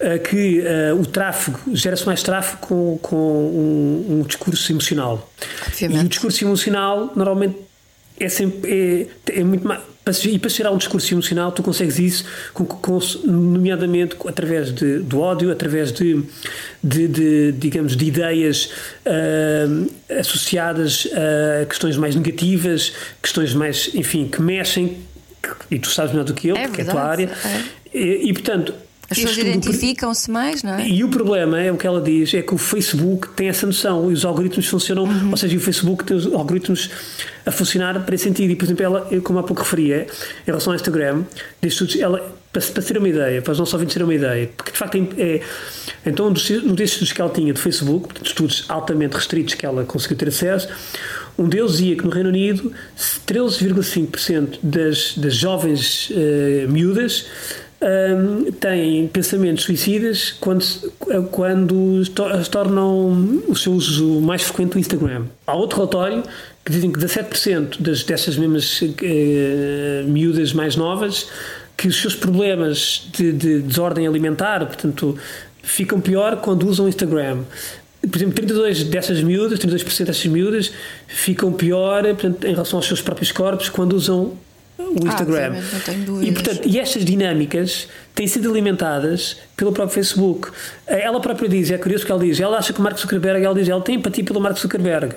[0.00, 5.30] uh, que uh, o tráfego, gera-se mais tráfego com, com um, um discurso emocional.
[5.66, 6.02] Obviamente.
[6.02, 7.56] E o discurso emocional normalmente
[8.18, 9.80] é sempre é, é muito mais
[10.24, 15.18] e para gerar um discurso emocional, tu consegues isso, com, com, nomeadamente através de, do
[15.18, 16.22] ódio, através de,
[16.82, 18.70] de, de digamos, de ideias
[19.04, 24.96] uh, associadas a questões mais negativas, questões mais, enfim, que mexem
[25.70, 27.68] e tu sabes melhor do que eu, é porque verdade, é a tua área.
[27.92, 27.98] É.
[27.98, 28.74] E, e, portanto.
[29.08, 30.88] As pessoas identificam-se mais, não é?
[30.88, 34.10] E o problema é o que ela diz: é que o Facebook tem essa noção
[34.10, 35.30] e os algoritmos funcionam, uhum.
[35.30, 36.90] ou seja, o Facebook tem os algoritmos
[37.44, 38.50] a funcionar para esse sentido.
[38.50, 40.08] E, por exemplo, ela, como há pouco referia,
[40.42, 41.22] em relação ao Instagram,
[41.62, 44.72] diz ela, para, para ter uma ideia, para os nossos ouvintes terem uma ideia, porque
[44.72, 45.40] de facto é.
[46.04, 50.16] Então, um desses estudos que ela tinha do Facebook, estudos altamente restritos que ela conseguiu
[50.16, 50.68] ter acesso,
[51.38, 52.72] um deles dizia que no Reino Unido
[53.26, 57.26] 13,5% das, das jovens uh, miúdas
[57.80, 60.64] um, têm pensamentos suicidas quando,
[61.30, 62.02] quando
[62.50, 65.26] tornam o seu uso mais frequente do Instagram.
[65.46, 66.22] Há outro relatório
[66.64, 71.28] que dizem que 17% das, dessas mesmas uh, miúdas mais novas
[71.76, 75.18] que os seus problemas de, de desordem alimentar, portanto,
[75.62, 77.44] ficam pior quando usam o Instagram
[78.08, 80.72] por exemplo, 32 dessas miúdas, 32% dessas miúdas
[81.06, 84.36] ficam pior portanto, em relação aos seus próprios corpos quando usam
[84.78, 85.54] o ah, Instagram.
[85.56, 90.50] Ah, e, portanto, e estas dinâmicas têm sido alimentadas pelo próprio Facebook.
[90.86, 93.54] Ela própria diz, é curioso que ela diz, ela acha que o Mark Zuckerberg, ela
[93.54, 95.14] diz, ela tem empatia pelo Mark Zuckerberg.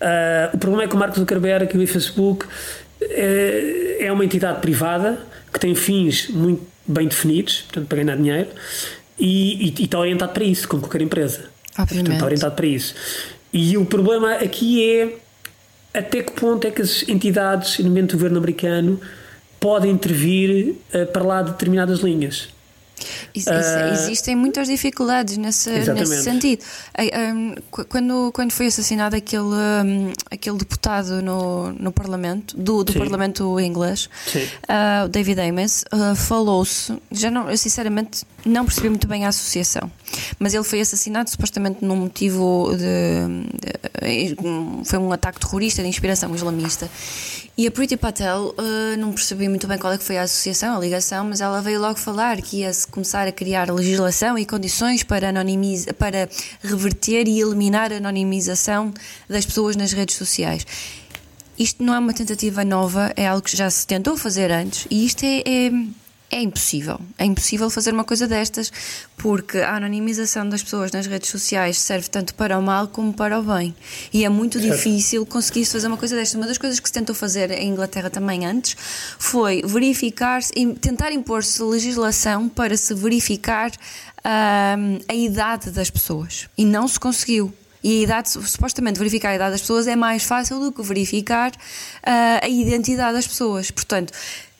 [0.00, 2.46] Uh, o problema é que o Mark Zuckerberg e o Facebook
[3.00, 5.18] é, é uma entidade privada
[5.54, 8.48] que tem fins muito bem definidos, portanto, para ganhar dinheiro,
[9.18, 11.48] e, e, e está orientado para isso, como qualquer empresa.
[11.78, 12.06] Obviamente.
[12.06, 12.94] Portanto, orientado para isso.
[13.52, 15.16] E o problema aqui é
[15.96, 19.00] até que ponto é que as entidades, nomeadamente o governo americano,
[19.60, 22.48] podem intervir uh, para lá de determinadas linhas.
[23.34, 26.64] Isso, uh, existem muitas dificuldades nesse, nesse sentido.
[27.88, 34.08] Quando, quando foi assassinado aquele, aquele deputado no, no Parlamento, do, do Parlamento inglês,
[34.64, 39.90] uh, David Ames, uh, falou-se, já não, eu sinceramente não percebi muito bem a associação,
[40.38, 44.36] mas ele foi assassinado supostamente num motivo de, de
[44.84, 46.90] foi um ataque terrorista de inspiração islamista.
[47.56, 48.52] E a Priti Patel,
[48.98, 51.80] não percebi muito bem qual é que foi a associação, a ligação, mas ela veio
[51.80, 55.32] logo falar que ia-se começar a criar legislação e condições para,
[55.98, 56.28] para
[56.62, 58.94] reverter e eliminar a anonimização
[59.28, 60.64] das pessoas nas redes sociais.
[61.58, 65.04] Isto não é uma tentativa nova, é algo que já se tentou fazer antes e
[65.04, 65.72] isto é, é
[66.34, 67.00] é impossível.
[67.16, 68.72] É impossível fazer uma coisa destas,
[69.16, 73.38] porque a anonimização das pessoas nas redes sociais serve tanto para o mal como para
[73.38, 73.74] o bem.
[74.12, 74.74] E é muito certo.
[74.74, 76.34] difícil conseguir fazer uma coisa destas.
[76.34, 78.76] Uma das coisas que se tentou fazer em Inglaterra também antes
[79.16, 80.42] foi verificar,
[80.80, 86.48] tentar impor-se legislação para se verificar uh, a idade das pessoas.
[86.58, 87.54] E não se conseguiu.
[87.84, 91.50] E a idade, supostamente verificar a idade das pessoas é mais fácil do que verificar
[91.50, 93.70] uh, a identidade das pessoas.
[93.70, 94.10] Portanto,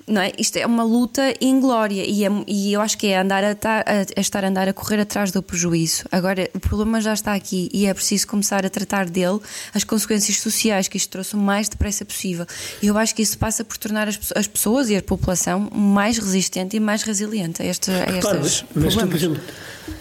[0.06, 0.32] não é?
[0.38, 3.90] Isto é uma luta inglória e, é, e eu acho que é andar a, a,
[4.16, 6.04] a, estar a andar a correr atrás do prejuízo.
[6.12, 9.40] Agora, o problema já está aqui e é preciso começar a tratar dele,
[9.72, 12.46] as consequências sociais que isto trouxe o mais depressa possível.
[12.82, 16.18] E eu acho que isso passa por tornar as, as pessoas e a população mais
[16.18, 19.40] resistente e mais resiliente a, este, a claro, mas, mas tu, por exemplo,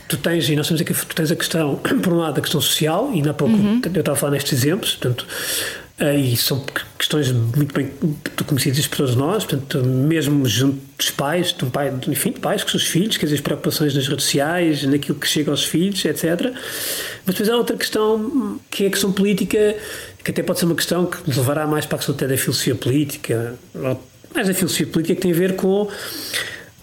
[0.07, 2.59] tu tens, e nós temos aqui, tu tens a questão, por um lado, a questão
[2.59, 3.81] social, e na pouco uhum.
[3.83, 5.25] eu estava a falar nestes exemplos, portanto,
[6.11, 6.65] e são
[6.97, 7.91] questões muito bem
[8.45, 12.61] conhecidas por todos nós, portanto, mesmo junto dos pais, de um pai, enfim, de pais
[12.61, 15.63] com os seus filhos, quer dizer, as preocupações nas redes sociais, naquilo que chega aos
[15.63, 16.51] filhos, etc.
[17.25, 19.75] Mas depois há outra questão, que é a questão política,
[20.23, 22.37] que até pode ser uma questão que nos levará mais para a questão até da
[22.37, 23.55] filosofia política,
[24.33, 25.87] mais da filosofia política que tem a ver com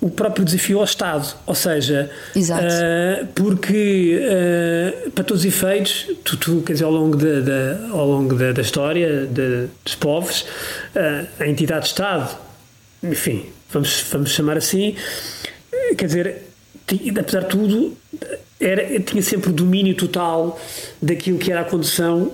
[0.00, 1.34] o próprio desafio ao Estado.
[1.46, 7.16] Ou seja, uh, porque uh, para todos os efeitos, tu, tu, quer dizer, ao longo,
[7.16, 10.42] de, de ao longo da, da história de, dos povos,
[10.94, 12.36] uh, a entidade Estado,
[13.02, 14.94] enfim, vamos, vamos chamar assim,
[15.96, 16.36] quer dizer,
[17.18, 17.96] apesar de tudo,
[18.58, 20.58] era, tinha sempre o domínio total
[21.00, 22.30] daquilo que era a condição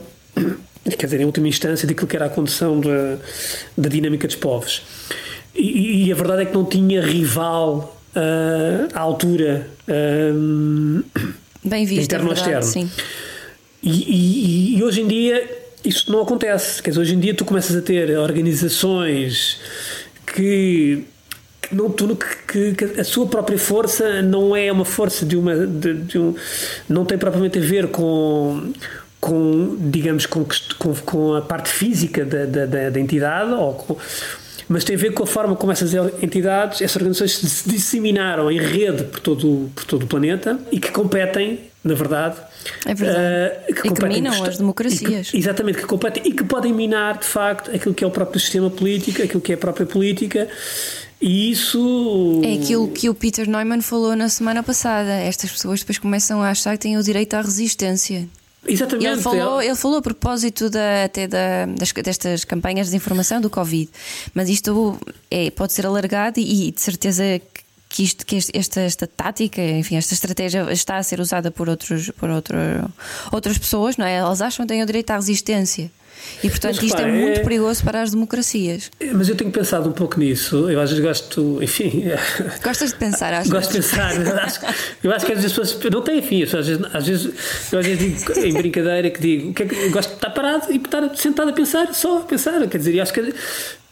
[0.97, 3.19] quer dizer, em última instância, daquilo que era a condição da,
[3.77, 4.83] da dinâmica dos povos.
[5.57, 11.05] E, e, a verdade é que não tinha rival uh, à altura uh,
[11.64, 12.88] Bem visto, interno é verdade, externo.
[12.88, 13.03] Sim.
[13.83, 15.49] E, e, e, hoje em dia
[15.85, 16.83] isso não acontece.
[16.83, 19.59] Quer dizer, hoje em dia tu começas a ter organizações
[20.27, 21.05] que
[21.73, 22.16] não, tu,
[22.47, 26.35] que, que, a sua própria força não é uma força de uma de, de um,
[26.88, 28.73] não tem propriamente a ver com
[29.21, 30.45] com digamos com,
[30.79, 33.97] com, com a parte física da, da, da entidade ou com,
[34.69, 38.59] mas tem a ver com a forma como essas entidades, essas organizações se disseminaram em
[38.59, 42.37] rede por todo, por todo o planeta e que competem, na verdade.
[42.85, 43.55] É verdade.
[43.71, 45.31] Uh, que e que minam as democracias.
[45.31, 48.41] Que, exatamente, que competem e que podem minar, de facto, aquilo que é o próprio
[48.41, 50.49] sistema político, aquilo que é a própria política.
[51.21, 52.43] E isso.
[52.45, 55.13] É aquilo que o Peter Neumann falou na semana passada.
[55.13, 58.29] Estas pessoas depois começam a achar que têm o direito à resistência.
[58.69, 59.07] Exatamente.
[59.07, 63.49] Ele falou, ele falou a propósito da, até da, das, destas campanhas de informação do
[63.49, 63.91] Covid,
[64.35, 64.99] mas isto
[65.31, 67.41] é, pode ser alargado e, e de certeza
[67.89, 72.11] que, isto, que esta, esta tática, enfim, esta estratégia está a ser usada por, outros,
[72.11, 72.57] por outro,
[73.33, 74.17] outras pessoas, não é?
[74.17, 75.91] Elas acham que têm o direito à resistência.
[76.43, 77.43] E portanto mas, isto é muito é...
[77.43, 78.91] perigoso para as democracias.
[79.15, 80.71] Mas eu tenho pensado um pouco nisso.
[80.71, 82.05] Eu às vezes gosto, enfim.
[82.63, 84.13] Gostas de pensar, acho Gosto de pensar.
[85.03, 86.43] eu acho que às vezes as pessoas não têm fim.
[86.43, 87.25] Às vezes, às vezes,
[87.73, 90.31] eu às vezes digo em brincadeira que digo que, é que eu gosto de estar
[90.31, 92.67] parado e estar sentado a pensar, só a pensar.
[92.67, 93.35] Quer dizer, eu acho que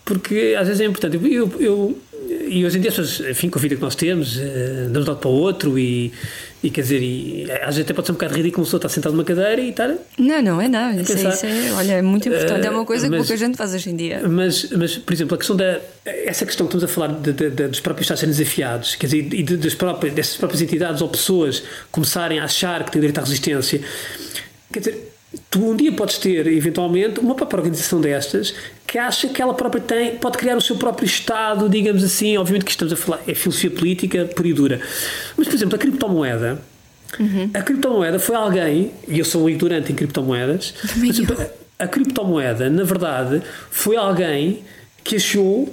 [0.04, 1.18] porque às vezes é importante.
[1.32, 1.98] Eu, eu,
[2.48, 4.98] e hoje em dia as pessoas, enfim, com a vida que nós temos, uh, de
[4.98, 6.12] um lado para o outro e,
[6.62, 8.88] e quer dizer, e, às vezes até pode ser um bocado ridículo uma pessoa estar
[8.88, 9.94] sentado numa cadeira e estar.
[10.18, 11.00] Não, não é nada.
[11.00, 12.64] Isso, é, isso, é, olha, é muito importante.
[12.64, 14.22] Uh, é uma coisa mas, que pouca gente faz hoje em dia.
[14.28, 15.80] Mas, mas, por exemplo, a questão da.
[16.04, 19.06] Essa questão que estamos a falar de, de, de, dos próprios Estados serem desafiados, quer
[19.06, 23.00] dizer, e de, das próprias, dessas próprias entidades ou pessoas começarem a achar que têm
[23.00, 23.80] direito à resistência.
[24.70, 25.13] Quer dizer,
[25.50, 28.54] tu um dia podes ter, eventualmente, uma própria organização destas
[28.86, 32.36] que acha que ela própria tem, pode criar o seu próprio Estado, digamos assim.
[32.36, 34.80] Obviamente que estamos a falar, é filosofia política pura e dura.
[35.36, 36.62] Mas, por exemplo, a criptomoeda.
[37.18, 37.50] Uhum.
[37.54, 41.20] A criptomoeda foi alguém, e eu sou um ignorante em criptomoedas, mas,
[41.78, 44.62] a, criptomoeda, na verdade, foi alguém
[45.02, 45.72] que achou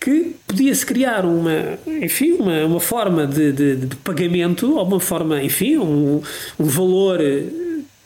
[0.00, 5.42] que podia-se criar uma, enfim, uma, uma forma de, de, de, pagamento, ou uma forma,
[5.42, 6.22] enfim, um,
[6.58, 7.20] um valor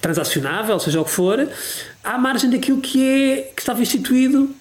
[0.04, 1.48] transacionável, seja o que for,
[2.02, 4.54] à margem daquilo que, é, que estava instituído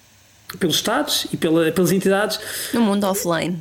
[0.58, 2.40] pelos Estados e pela, pelas entidades.
[2.72, 3.58] No mundo offline.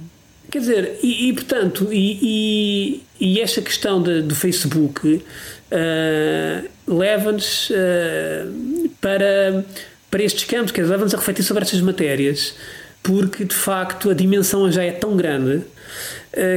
[0.50, 7.69] Quer dizer, e, e portanto, e, e, e, esta questão de, do Facebook uh, leva-nos
[7.72, 9.65] uh, para,
[10.10, 12.56] para estes campos, quer dizer, leva-nos a refletir sobre estas matérias,
[13.02, 15.63] porque de facto a dimensão já é tão grande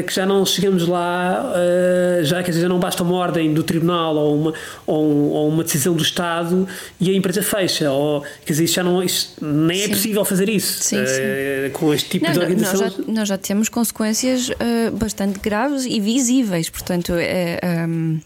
[0.06, 3.62] que já não chegamos lá, eh, já, quer dizer, já não basta uma ordem do
[3.62, 4.54] tribunal ou uma,
[4.86, 6.66] ou, uma decisão do Estado
[6.98, 7.90] e a empresa fecha.
[7.90, 9.84] Ou, quer dizer, já não, nem é sim.
[9.84, 11.20] é possível fazer isso sim, sim.
[11.20, 12.80] Eh, com este tipo não, de organização.
[12.80, 14.50] Nós já, nós já temos consequências
[14.94, 17.12] bastante graves e visíveis, portanto.
[17.14, 18.18] É, um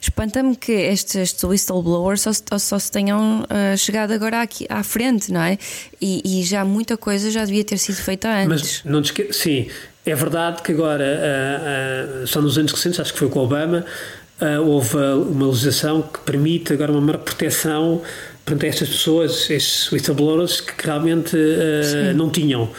[0.00, 3.44] espanta-me que estes, estes whistleblowers só, só se tenham
[3.76, 5.58] chegado agora aqui à frente, não é?
[6.00, 8.82] E, e, já muita coisa já devia ter sido feita antes.
[8.84, 9.32] Mas não te esque...
[9.32, 9.68] Sim,
[10.06, 13.42] É verdade que agora, uh, uh, só nos anos recentes, acho que foi com o
[13.42, 13.84] Obama,
[14.40, 18.00] uh, houve uma legislação que permite agora uma maior proteção
[18.44, 21.36] perante estas pessoas, estes whistleblowers, que realmente
[22.14, 22.70] não tinham.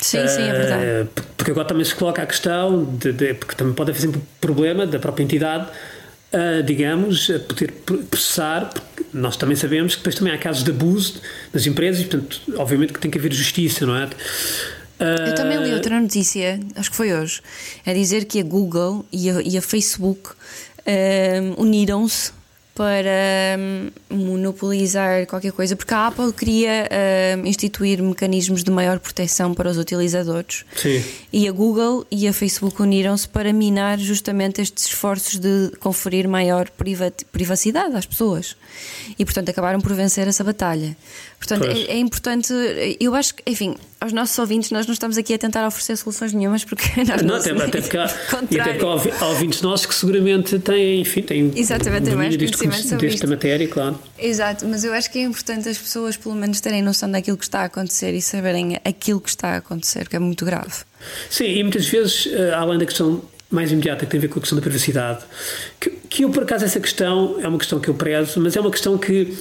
[0.00, 1.08] Sim, sim, é verdade.
[1.36, 4.84] porque agora também se coloca a questão, de, de, porque também pode haver sempre problema
[4.84, 5.68] da própria entidade,
[6.66, 7.70] digamos, a poder
[8.10, 11.20] processar, porque nós também sabemos que depois também há casos de abuso
[11.52, 14.08] das empresas e, portanto, obviamente que tem que haver justiça, não é?
[15.02, 17.40] Eu também li outra notícia, acho que foi hoje,
[17.84, 20.30] a dizer que a Google e a, e a Facebook
[20.86, 22.32] um, uniram-se
[22.74, 26.88] para um, monopolizar qualquer coisa, porque a Apple queria
[27.36, 30.64] um, instituir mecanismos de maior proteção para os utilizadores.
[30.74, 31.04] Sim.
[31.30, 36.70] E a Google e a Facebook uniram-se para minar justamente estes esforços de conferir maior
[37.30, 38.56] privacidade às pessoas.
[39.18, 40.96] E, portanto, acabaram por vencer essa batalha.
[41.38, 42.54] Portanto, é, é, importante,
[42.98, 46.32] eu acho que, enfim, aos nossos ouvintes, nós não estamos aqui a tentar oferecer soluções
[46.32, 48.06] nenhumas, porque nós não, até, até porque há,
[48.50, 52.34] e até porque há ouvintes nossos que seguramente têm, enfim, têm Exatamente, têm mais
[52.88, 53.98] sobre desta matéria, claro.
[54.18, 57.44] Exato, mas eu acho que é importante as pessoas, pelo menos, terem noção daquilo que
[57.44, 60.72] está a acontecer e saberem aquilo que está a acontecer, que é muito grave.
[61.30, 64.38] Sim, e muitas vezes, eh, além da questão mais imediata que tem a ver com
[64.38, 65.20] a questão da privacidade,
[65.78, 68.60] que, que eu, por acaso, essa questão é uma questão que eu prezo, mas é
[68.60, 69.36] uma questão que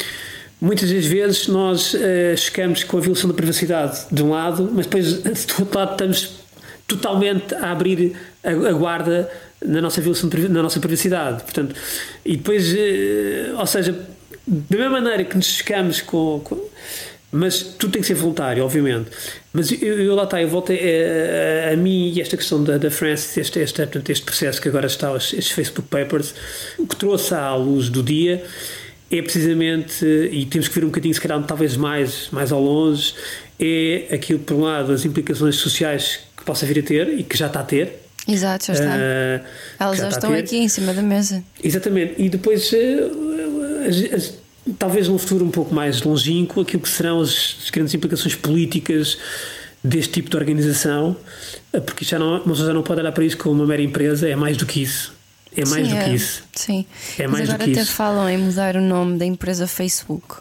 [0.62, 4.86] Muitas das vezes nós uh, chegamos com a violação da privacidade de um lado, mas
[4.86, 6.34] depois do outro lado estamos
[6.88, 9.28] totalmente a abrir a, a guarda
[9.66, 11.42] na nossa violação na nossa privacidade.
[11.42, 11.76] Portanto,
[12.24, 13.92] e depois, uh, ou seja,
[14.46, 16.70] da mesma maneira que nos chegamos com, com
[17.32, 19.10] mas tudo tem que ser voluntário, obviamente.
[19.54, 22.78] Mas eu, eu lá está, eu volto a, a, a, mim e esta questão da,
[22.78, 26.36] da Francis, este, este, este processo que agora está, estes Facebook Papers,
[26.78, 28.44] o que trouxe à luz do dia
[29.12, 33.14] é precisamente, e temos que ver um bocadinho, se calhar, talvez mais, mais ao longe,
[33.60, 37.38] é aquilo, por um lado, as implicações sociais que possa vir a ter e que
[37.38, 38.02] já está a ter.
[38.28, 38.86] Exato, já está.
[38.86, 39.46] Uh,
[39.80, 41.44] Elas já, já estão aqui em cima da mesa.
[41.62, 42.14] Exatamente.
[42.18, 44.34] E depois, uh, as, as,
[44.80, 49.18] talvez num futuro um pouco mais longínquo, aquilo que serão as, as grandes implicações políticas
[49.84, 51.16] deste tipo de organização,
[51.86, 54.56] porque já não, já não pode olhar para isso como uma mera empresa, é mais
[54.56, 55.14] do que isso.
[55.56, 56.44] É mais sim, do que é, isso.
[56.54, 56.86] Sim.
[57.20, 57.92] É mais Mas agora do que até isso.
[57.92, 60.38] falam em mudar o nome da empresa Facebook.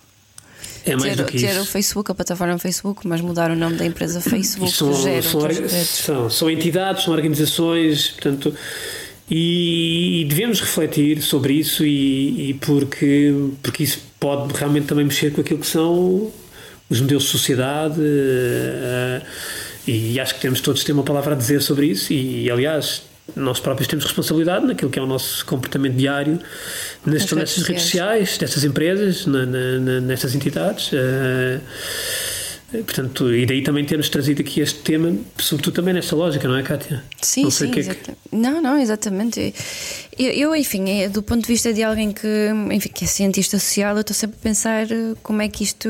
[0.86, 1.60] É mais ter, do que ter isso.
[1.60, 4.72] o Facebook, a plataforma Facebook, mas mudar o nome da empresa Facebook.
[4.72, 5.40] São, gera são,
[5.84, 8.54] são, são, entidades, são organizações, portanto,
[9.30, 15.32] e, e devemos refletir sobre isso e, e, porque, porque isso pode realmente também mexer
[15.32, 16.32] com aquilo que são
[16.88, 19.24] os modelos de sociedade uh,
[19.86, 23.02] e acho que temos todos ter uma palavra a dizer sobre isso e aliás
[23.36, 26.38] nós próprios temos responsabilidade naquilo que é o nosso comportamento diário
[27.04, 30.92] nestas, redes, redes sociais, destas empresas, na, na, nestas entidades.
[30.92, 31.60] Uh,
[32.70, 36.62] Portanto, e daí também termos trazido aqui este tema, sobretudo também nesta lógica, não é,
[36.62, 37.02] Kátia?
[37.20, 38.12] Sim, não sim, que é que...
[38.30, 39.52] não, não, exatamente.
[40.18, 43.58] Eu, eu, enfim, é, do ponto de vista de alguém que, enfim, que é cientista
[43.58, 45.88] social, eu estou sempre a pensar eh, como é que isto.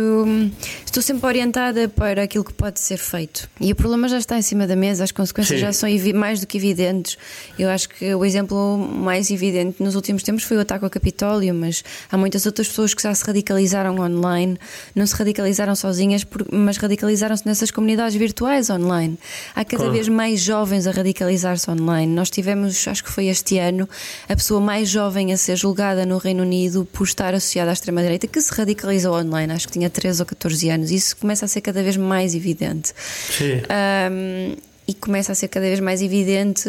[0.85, 3.49] Estou sempre orientada para aquilo que pode ser feito.
[3.61, 5.67] E o problema já está em cima da mesa, as consequências sim.
[5.67, 7.17] já são mais do que evidentes.
[7.59, 11.55] Eu acho que o exemplo mais evidente nos últimos tempos foi o ataque ao Capitólio,
[11.55, 14.59] mas há muitas outras pessoas que já se radicalizaram online,
[14.95, 19.19] não se radicalizaram sozinhas, mas radicalizaram-se nessas comunidades virtuais online.
[19.55, 22.13] Há cada vez mais jovens a radicalizar-se online.
[22.13, 23.89] Nós tivemos, acho que foi este ano,
[24.29, 28.27] a pessoa mais jovem a ser julgada no Reino Unido por estar associada à extrema-direita,
[28.27, 30.91] que se radicalizou online, acho que tinha 13 ou 14 anos.
[30.91, 32.93] Isso começa a ser cada vez mais evidente.
[33.37, 33.63] Sim.
[34.11, 34.57] Um,
[34.91, 36.69] e começa a ser cada vez mais evidente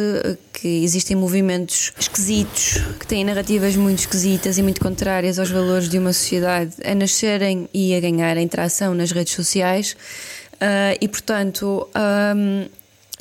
[0.53, 5.97] que existem movimentos esquisitos, que têm narrativas muito esquisitas e muito contrárias aos valores de
[5.97, 9.93] uma sociedade a nascerem e a ganharem tração nas redes sociais.
[10.53, 11.89] Uh, e, portanto,
[12.35, 12.67] um,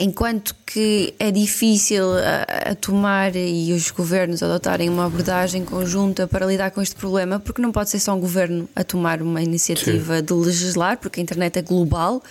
[0.00, 6.46] enquanto que é difícil a, a, tomar e os governos adotarem uma abordagem conjunta para
[6.46, 10.16] lidar com este problema, porque não pode ser só um governo a tomar uma iniciativa
[10.18, 10.24] Sim.
[10.24, 12.22] de legislar, porque a internet é global.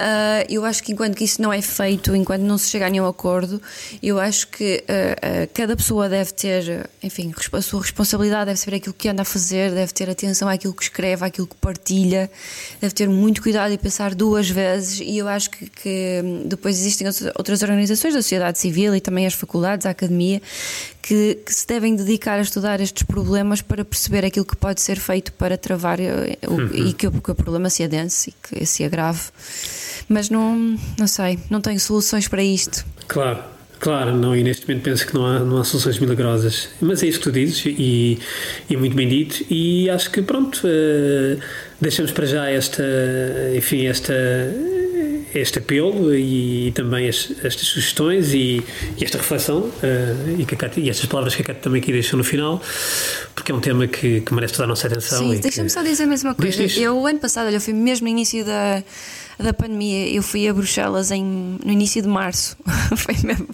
[0.00, 2.90] Uh, eu acho que enquanto que isso não é feito, enquanto não se chega a
[2.90, 3.60] nenhum acordo,
[4.02, 8.76] eu acho que uh, uh, cada pessoa deve ter, enfim, a sua responsabilidade, deve saber
[8.78, 12.30] aquilo que anda a fazer, deve ter atenção àquilo que escreve, àquilo que partilha,
[12.80, 15.00] deve ter muito cuidado e pensar duas vezes.
[15.00, 19.34] E eu acho que, que depois existem outras organizações da sociedade civil e também as
[19.34, 20.40] faculdades, a academia,
[21.02, 24.98] que, que, se devem dedicar a estudar estes problemas para perceber aquilo que pode ser
[24.98, 26.70] feito para travar o, uhum.
[26.72, 29.20] e que, que o problema se adense e que se agrave
[30.10, 32.84] mas não, não sei, não tenho soluções para isto.
[33.06, 33.38] Claro.
[33.78, 36.68] Claro, não, e neste momento penso que não há, não há soluções milagrosas.
[36.82, 38.18] Mas é isso que tu dizes e,
[38.68, 39.42] e muito bem dito.
[39.48, 41.40] E acho que pronto, uh,
[41.80, 42.84] deixamos para já esta,
[43.56, 44.12] enfim, esta,
[45.34, 48.62] este apelo e, também as, estas sugestões e,
[48.96, 52.16] e esta reflexão uh, e, que e estas palavras que a Cátia também aqui deixou
[52.16, 52.60] no final,
[53.34, 55.18] porque é um tema que, que merece toda a nossa atenção.
[55.18, 55.72] Sim, deixa-me que...
[55.72, 56.62] só dizer a mesma coisa.
[56.62, 56.82] Diz, diz.
[56.82, 58.82] Eu, ano passado, olha, fui mesmo no início da,
[59.38, 61.24] da pandemia, eu fui a Bruxelas em,
[61.64, 62.56] no início de março.
[62.96, 63.48] foi, mesmo,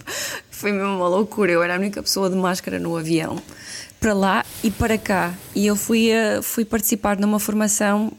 [0.49, 1.51] foi mesmo uma loucura.
[1.51, 3.41] Eu era a única pessoa de máscara no avião
[3.99, 5.33] para lá e para cá.
[5.55, 8.11] E eu fui, uh, fui participar numa formação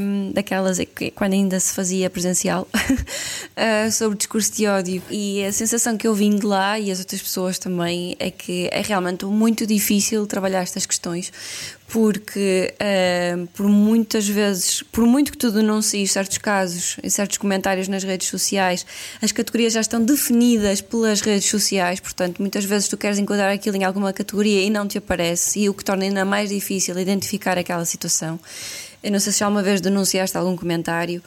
[0.00, 5.00] um, daquelas que, quando ainda se fazia presencial uh, sobre discurso de ódio.
[5.08, 8.68] E a sensação que eu vim de lá e as outras pessoas também é que
[8.72, 11.32] é realmente muito difícil trabalhar estas questões
[11.94, 17.86] porque uh, por muitas vezes, por muito que tu denuncies certos casos em certos comentários
[17.86, 18.84] nas redes sociais,
[19.22, 23.76] as categorias já estão definidas pelas redes sociais, portanto, muitas vezes tu queres enquadrar aquilo
[23.76, 27.56] em alguma categoria e não te aparece, e o que torna ainda mais difícil identificar
[27.56, 28.40] aquela situação.
[29.00, 31.22] Eu não sei se já uma vez denunciaste algum comentário.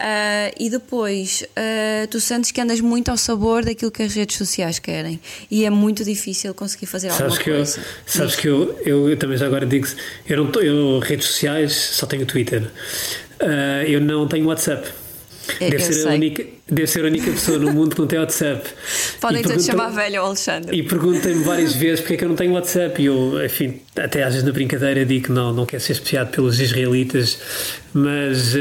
[0.00, 4.38] Uh, e depois uh, tu sentes que andas muito ao sabor daquilo que as redes
[4.38, 5.20] sociais querem
[5.50, 7.80] e é muito difícil conseguir fazer sabes alguma que coisa.
[7.80, 9.86] Eu, sabes que eu, eu, eu, também já agora digo
[10.26, 12.62] eu não tô, eu redes sociais só tenho Twitter.
[13.42, 14.88] Uh, eu não tenho WhatsApp.
[15.58, 18.68] Deve ser, a única, deve ser a única pessoa no mundo que não tem WhatsApp.
[19.20, 20.76] Podem todos chamar velho Alexandre.
[20.76, 23.00] E perguntem-me várias vezes porque é que eu não tenho WhatsApp.
[23.00, 26.30] E eu, enfim, até às vezes na brincadeira digo que não, não quer ser espiado
[26.30, 27.38] pelos israelitas,
[27.92, 28.58] mas, uh,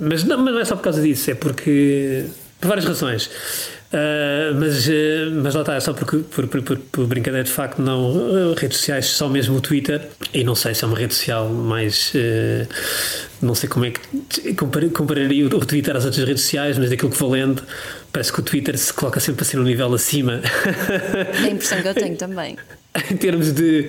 [0.00, 2.24] mas, não, mas não é só por causa disso, é porque.
[2.60, 3.30] por várias razões.
[3.92, 4.90] Uh, mas, uh,
[5.42, 8.54] mas lá está, é só porque, por, por, por, por, brincadeira de facto, não uh,
[8.54, 12.12] redes sociais, só mesmo o Twitter, e não sei se é uma rede social mais.
[13.40, 17.10] não sei como é que compar, compararia o Twitter às outras redes sociais, mas daquilo
[17.10, 17.62] que vou lendo,
[18.12, 20.40] parece que o Twitter se coloca sempre assim num nível acima.
[21.42, 22.56] É a impressão que eu tenho também.
[23.10, 23.88] em termos de,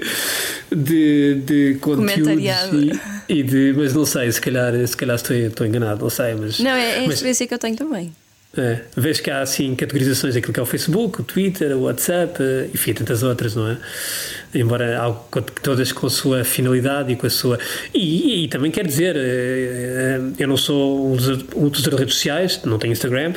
[0.72, 2.43] de, de conteúdos
[3.30, 3.74] e, e, de.
[3.76, 6.36] Mas não sei, se calhar, se calhar estou, estou enganado, não sei.
[6.36, 8.14] Mas, não, é, é a mas, experiência que eu tenho também.
[8.56, 12.41] É, vejo que há assim categorizações daquilo que é o Facebook, o Twitter, o WhatsApp,
[12.41, 13.78] eh, enfim, tantas outras, não é?
[14.56, 15.28] Embora algo,
[15.62, 17.60] todas com a sua finalidade e com a sua.
[17.93, 22.80] E, e também quer dizer, eh, eu não sou um utilizador de redes sociais, não
[22.80, 23.34] tenho Instagram,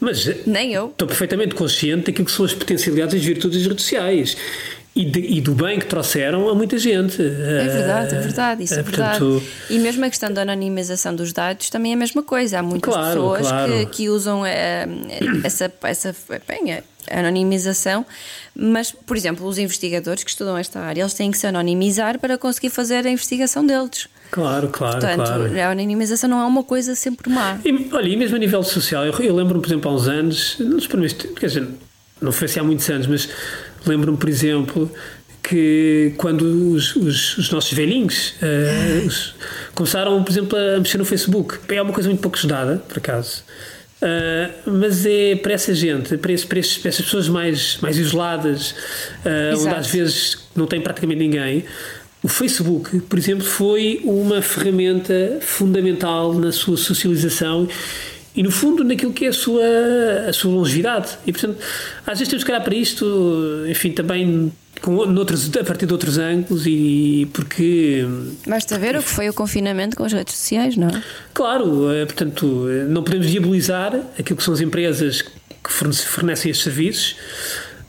[0.00, 0.46] mas.
[0.46, 0.86] Nem eu.
[0.86, 4.36] Estou perfeitamente consciente daquilo que são as potencialidades e as virtudes das redes sociais
[4.94, 7.20] e, de, e, do bem que trouxeram a muita gente.
[7.20, 9.18] É verdade, é verdade, isso é, é verdade.
[9.18, 12.58] Portanto, e mesmo a questão da anonimização dos dados também é a mesma coisa.
[12.58, 13.72] Há muitas claro, pessoas claro.
[13.72, 14.86] Que, que, usam eh,
[15.44, 16.14] essa, essa
[16.46, 16.74] bem,
[17.10, 18.04] a anonimização,
[18.54, 22.36] mas, por exemplo, os investigadores que estudam esta área, eles têm que se anonimizar para
[22.36, 24.08] conseguir fazer a investigação deles.
[24.30, 25.60] Claro, claro, Portanto, claro.
[25.60, 27.58] a anonimização não é uma coisa sempre má.
[27.64, 30.56] E, olha, e mesmo a nível social, eu, eu lembro-me, por exemplo, há uns anos,
[30.58, 31.68] nos primeiros, quer dizer,
[32.20, 33.28] não foi assim há muitos anos, mas
[33.86, 34.90] Lembro-me, por exemplo,
[35.42, 39.34] que quando os, os, os nossos velhinhos uh, os,
[39.74, 43.42] começaram, por exemplo, a mexer no Facebook, é uma coisa muito pouco estudada, por acaso.
[44.00, 47.98] Uh, mas é para essa gente, para, esse, para, esses, para essas pessoas mais, mais
[47.98, 48.72] isoladas,
[49.24, 51.64] uh, onde às vezes não tem praticamente ninguém,
[52.22, 57.68] o Facebook, por exemplo, foi uma ferramenta fundamental na sua socialização
[58.34, 59.62] e no fundo naquilo que é a sua,
[60.28, 61.18] a sua longevidade.
[61.26, 61.58] E portanto,
[62.06, 66.18] às vezes temos que olhar para isto, enfim, também com, noutros, a partir de outros
[66.18, 68.04] ângulos e porque.
[68.46, 71.02] Basta ver o que foi o confinamento com as redes sociais, não é?
[71.34, 72.46] Claro, eh, portanto,
[72.88, 77.16] não podemos diabolizar aquilo que são as empresas que fornecem estes serviços.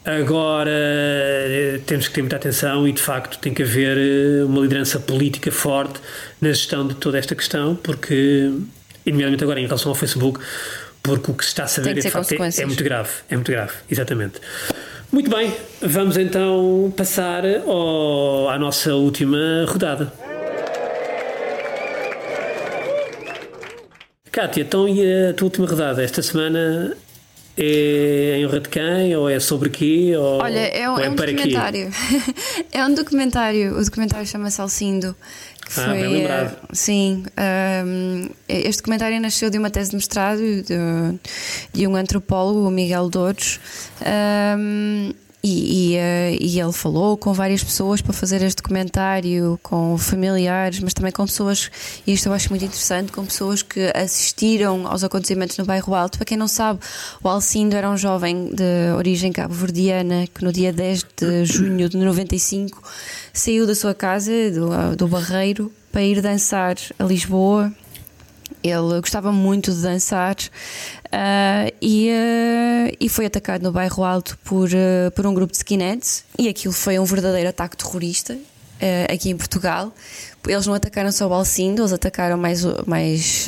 [0.06, 4.60] Agora eh, temos que ter muita atenção e de facto tem que haver eh, uma
[4.62, 6.02] liderança política forte
[6.42, 8.52] na gestão de toda esta questão, porque
[9.06, 10.40] e nomeadamente agora em relação ao Facebook,
[11.02, 13.52] porque o que se está a saber é, facto, é, é, muito grave, é muito
[13.52, 14.40] grave, exatamente.
[15.12, 20.12] Muito bem, vamos então passar ao, à nossa última rodada.
[24.32, 26.04] Kátia, então e a tua última rodada?
[26.04, 26.98] Esta semana
[27.56, 29.16] é em honra de quem?
[29.16, 30.14] Ou é sobre quê?
[30.18, 31.92] Ou, Olha, é um, é um documentário.
[32.72, 33.78] é um documentário.
[33.78, 35.16] O documentário chama-se Alcindo.
[35.68, 36.58] Ah, foi, bem lembrado.
[36.72, 37.24] Sim.
[37.86, 40.64] Um, este documentário nasceu de uma tese de mestrado de,
[41.74, 43.60] de um antropólogo, o Miguel Douros.
[44.02, 45.14] Um,
[45.46, 50.80] e, e, uh, e, ele falou com várias pessoas para fazer este documentário, com familiares,
[50.80, 51.70] mas também com pessoas,
[52.08, 56.18] e isto eu acho muito interessante, com pessoas que assistiram aos acontecimentos no bairro Alto.
[56.18, 56.80] Para quem não sabe,
[57.22, 61.98] o Alcindo era um jovem de origem cabo-verdiana que no dia 10 de junho de
[61.98, 62.82] 95
[63.34, 67.72] saiu da sua casa, do, do Barreiro, para ir dançar a Lisboa
[68.64, 74.70] ele gostava muito de dançar uh, e, uh, e foi atacado no bairro Alto por,
[74.70, 78.38] uh, por um grupo de skinheads e aquilo foi um verdadeiro ataque terrorista
[79.10, 79.94] aqui em Portugal
[80.46, 83.48] eles não atacaram só o Alcindo, eles atacaram mais, mais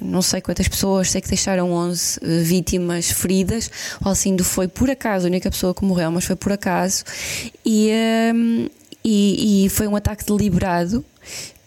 [0.00, 3.68] não sei quantas pessoas, sei que deixaram 11 uh, vítimas feridas.
[4.00, 7.02] O Alcindo foi por acaso a única pessoa que morreu, mas foi por acaso.
[7.66, 7.90] E,
[9.04, 11.04] e, e foi um ataque deliberado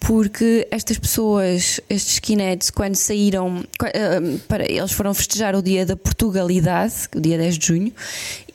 [0.02, 5.96] porque estas pessoas, estes skinheads, quando saíram, uh, para, eles foram festejar o dia da
[5.96, 7.94] Portugalidade, o dia 10 de junho,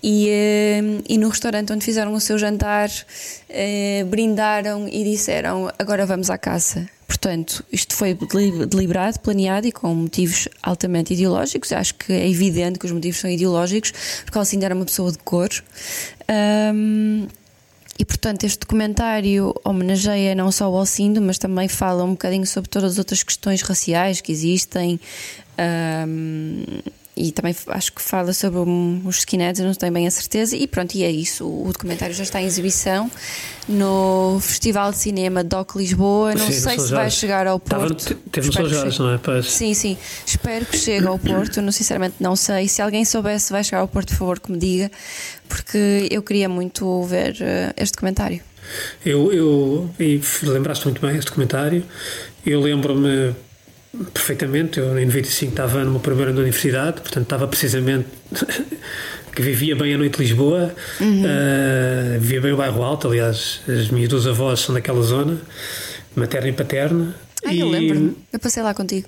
[0.03, 6.05] e, uh, e no restaurante onde fizeram o seu jantar, uh, brindaram e disseram: Agora
[6.05, 6.89] vamos à caça.
[7.07, 11.71] Portanto, isto foi deliberado, planeado e com motivos altamente ideológicos.
[11.71, 13.93] Acho que é evidente que os motivos são ideológicos,
[14.25, 15.49] porque Alcinde era uma pessoa de cor.
[16.29, 17.29] Um,
[17.99, 22.69] e portanto, este documentário homenageia não só o Alcindo, mas também fala um bocadinho sobre
[22.69, 25.01] todas as outras questões raciais que existem.
[25.59, 26.63] Um,
[27.17, 30.55] e também acho que fala sobre os skinheads, eu não tenho bem a certeza.
[30.55, 31.47] E pronto, e é isso.
[31.47, 33.11] O documentário já está em exibição
[33.67, 36.35] no Festival de Cinema DOC Lisboa.
[36.35, 38.15] Não sim, sei se vai chegar ao Porto.
[38.31, 39.19] Teve no São Jorge, não é?
[39.19, 39.51] Pois.
[39.51, 39.97] Sim, sim.
[40.27, 41.63] Espero que chegue ao Porto.
[41.63, 42.69] Não, sinceramente, não sei.
[42.69, 44.91] Se alguém soubesse, vai chegar ao Porto, por favor, que me diga,
[45.49, 48.43] porque eu queria muito ver uh, este documentário.
[49.05, 51.83] Eu, eu e lembraste muito bem este documentário.
[52.45, 53.35] Eu lembro-me
[54.13, 54.79] perfeitamente.
[54.79, 58.07] Eu, em 95, estava no meu primeiro ano da universidade, portanto, estava precisamente.
[59.37, 61.23] que vivia bem a noite de Lisboa, uhum.
[61.23, 63.07] uh, vivia bem o bairro Alto.
[63.07, 65.39] Aliás, as minhas duas avós são daquela zona,
[66.15, 67.15] materna e paterna.
[67.45, 69.07] Ah, e, eu lembro, eu passei lá contigo.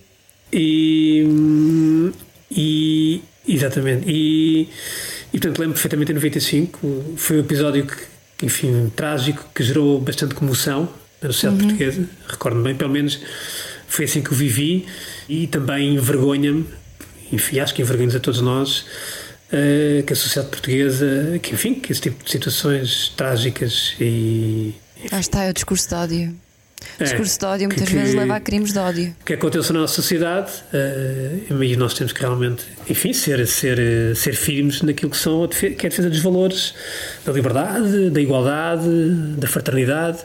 [0.52, 1.26] E.
[2.50, 4.04] e exatamente.
[4.06, 4.68] E,
[5.32, 7.14] e portanto, lembro perfeitamente em 95.
[7.16, 10.90] Foi um episódio que, enfim, trágico, que gerou bastante comoção
[11.22, 11.68] na sociedade uhum.
[11.68, 12.08] portuguesa.
[12.28, 13.18] Recordo-me bem, pelo menos
[13.88, 14.86] foi assim que eu vivi
[15.28, 16.66] e também envergonha-me,
[17.32, 18.84] enfim, acho que envergonha a todos nós,
[19.52, 24.74] uh, que a sociedade portuguesa, que enfim, que esse tipo de situações trágicas e.
[24.96, 25.08] Enfim.
[25.10, 26.36] Ah, está, é o discurso de ódio.
[26.98, 29.16] O discurso é, de ódio muitas que, vezes leva a crimes de ódio.
[29.24, 34.34] Que acontece na nossa sociedade uh, e nós temos que realmente, enfim, ser, ser, ser
[34.34, 36.74] firmes naquilo que, são a defesa, que é a defesa dos valores
[37.24, 38.88] da liberdade, da igualdade,
[39.36, 40.18] da fraternidade.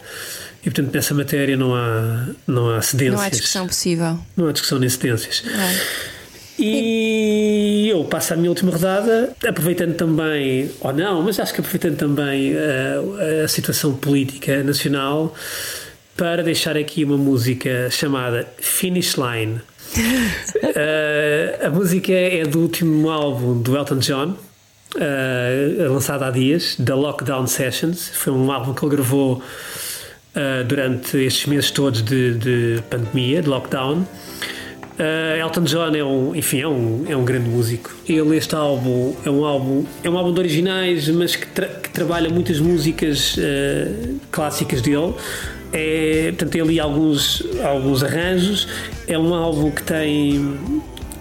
[0.66, 3.20] E, portanto, nessa matéria não há, não há cedências.
[3.20, 4.20] Não há discussão possível.
[4.36, 5.43] Não há discussão nem cedências.
[6.57, 11.97] E eu passo a minha última rodada, aproveitando também, ou não, mas acho que aproveitando
[11.97, 12.59] também a,
[13.22, 15.36] eh, a situação política nacional,
[16.16, 19.61] para deixar aqui uma música chamada Finish Line.
[19.97, 24.38] uh, a música é do último álbum do Elton John,
[24.95, 28.09] uh, lançado há dias, da Lockdown Sessions.
[28.14, 29.41] Foi um álbum que ele gravou
[30.36, 34.05] uh, durante estes meses todos de, de pandemia, de lockdown.
[34.93, 37.91] Uh, Elton John é um, enfim, é um, é um grande músico.
[38.07, 41.89] Ele, este álbum, é um álbum, é um álbum de originais, mas que, tra que
[41.89, 45.13] trabalha muitas músicas uh, clássicas dele.
[45.71, 48.67] É, portanto, ali alguns, alguns arranjos.
[49.07, 50.59] É um álbum que tem,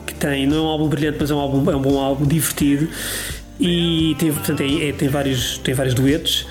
[0.07, 2.27] que tem, não é um álbum brilhante, mas é um, álbum, é um bom álbum,
[2.27, 2.89] divertido.
[3.59, 6.47] E tem, portanto, é, é, tem, vários, tem vários duetos.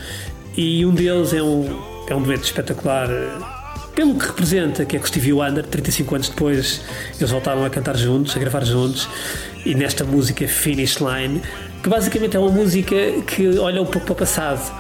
[0.57, 3.37] E um deles é um, é um dueto espetacular eh,
[3.95, 6.81] pelo que representa, que é com Stevie Wonder, 35 anos depois,
[7.17, 9.07] eles voltaram a cantar juntos, a gravar juntos,
[9.65, 11.41] e nesta música Finish Line,
[11.81, 12.95] que basicamente é uma música
[13.25, 14.73] que olha um pouco para o passado,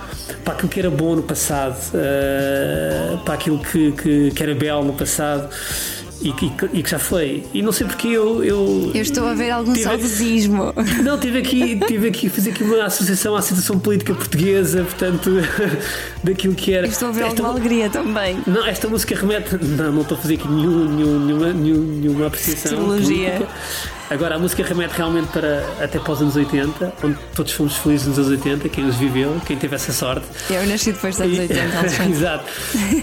[0.43, 4.83] para aquilo que era bom no passado, uh, para aquilo que, que, que era belo
[4.83, 5.49] no passado
[6.21, 7.43] e, e, e, que já foi.
[7.53, 8.43] E não sei porque eu.
[8.43, 10.73] Eu, eu estou a ver algum tive, saudosismo.
[11.03, 15.31] Não, tive aqui, tive aqui, fiz aqui uma associação à situação política portuguesa, portanto,
[16.23, 16.85] daquilo que era.
[16.85, 18.39] Eu estou a ver esta, alguma alegria também.
[18.45, 19.57] Não, esta música remete.
[19.57, 22.71] Não, não estou a fazer aqui nenhum, nenhum, nenhuma, nenhuma apreciação.
[22.71, 23.47] Teologia.
[24.11, 28.07] Agora, a música remete realmente para até para os anos 80, onde todos fomos felizes
[28.07, 30.25] nos anos 80, quem os viveu, quem teve essa sorte.
[30.49, 32.43] Eu nasci depois dos anos 80, Exato.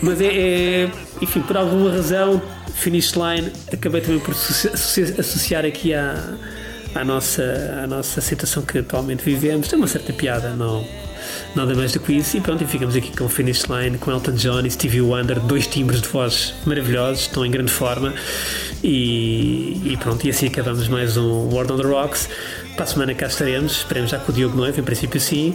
[0.03, 0.91] Mas é, é,
[1.23, 2.43] enfim, por alguma razão
[2.79, 6.35] Finish Line, acabei também por associar aqui à,
[6.95, 9.69] à, nossa, à nossa situação que atualmente vivemos.
[9.69, 10.87] Tem uma certa piada, não,
[11.57, 12.37] nada mais do que isso.
[12.37, 15.67] E pronto, e ficamos aqui com Finish Line, com Elton John e Stevie Wonder, dois
[15.67, 18.15] timbres de voz maravilhosos, estão em grande forma.
[18.83, 22.29] E, e pronto, e assim acabamos mais um World on the Rocks.
[22.77, 25.53] Para a semana cá estaremos, esperemos já com o Diogo Noivo, em princípio sim.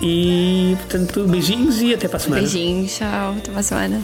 [0.00, 2.42] E portanto, beijinhos e até para a semana.
[2.42, 4.00] Beijinhos, tchau, até para a semana.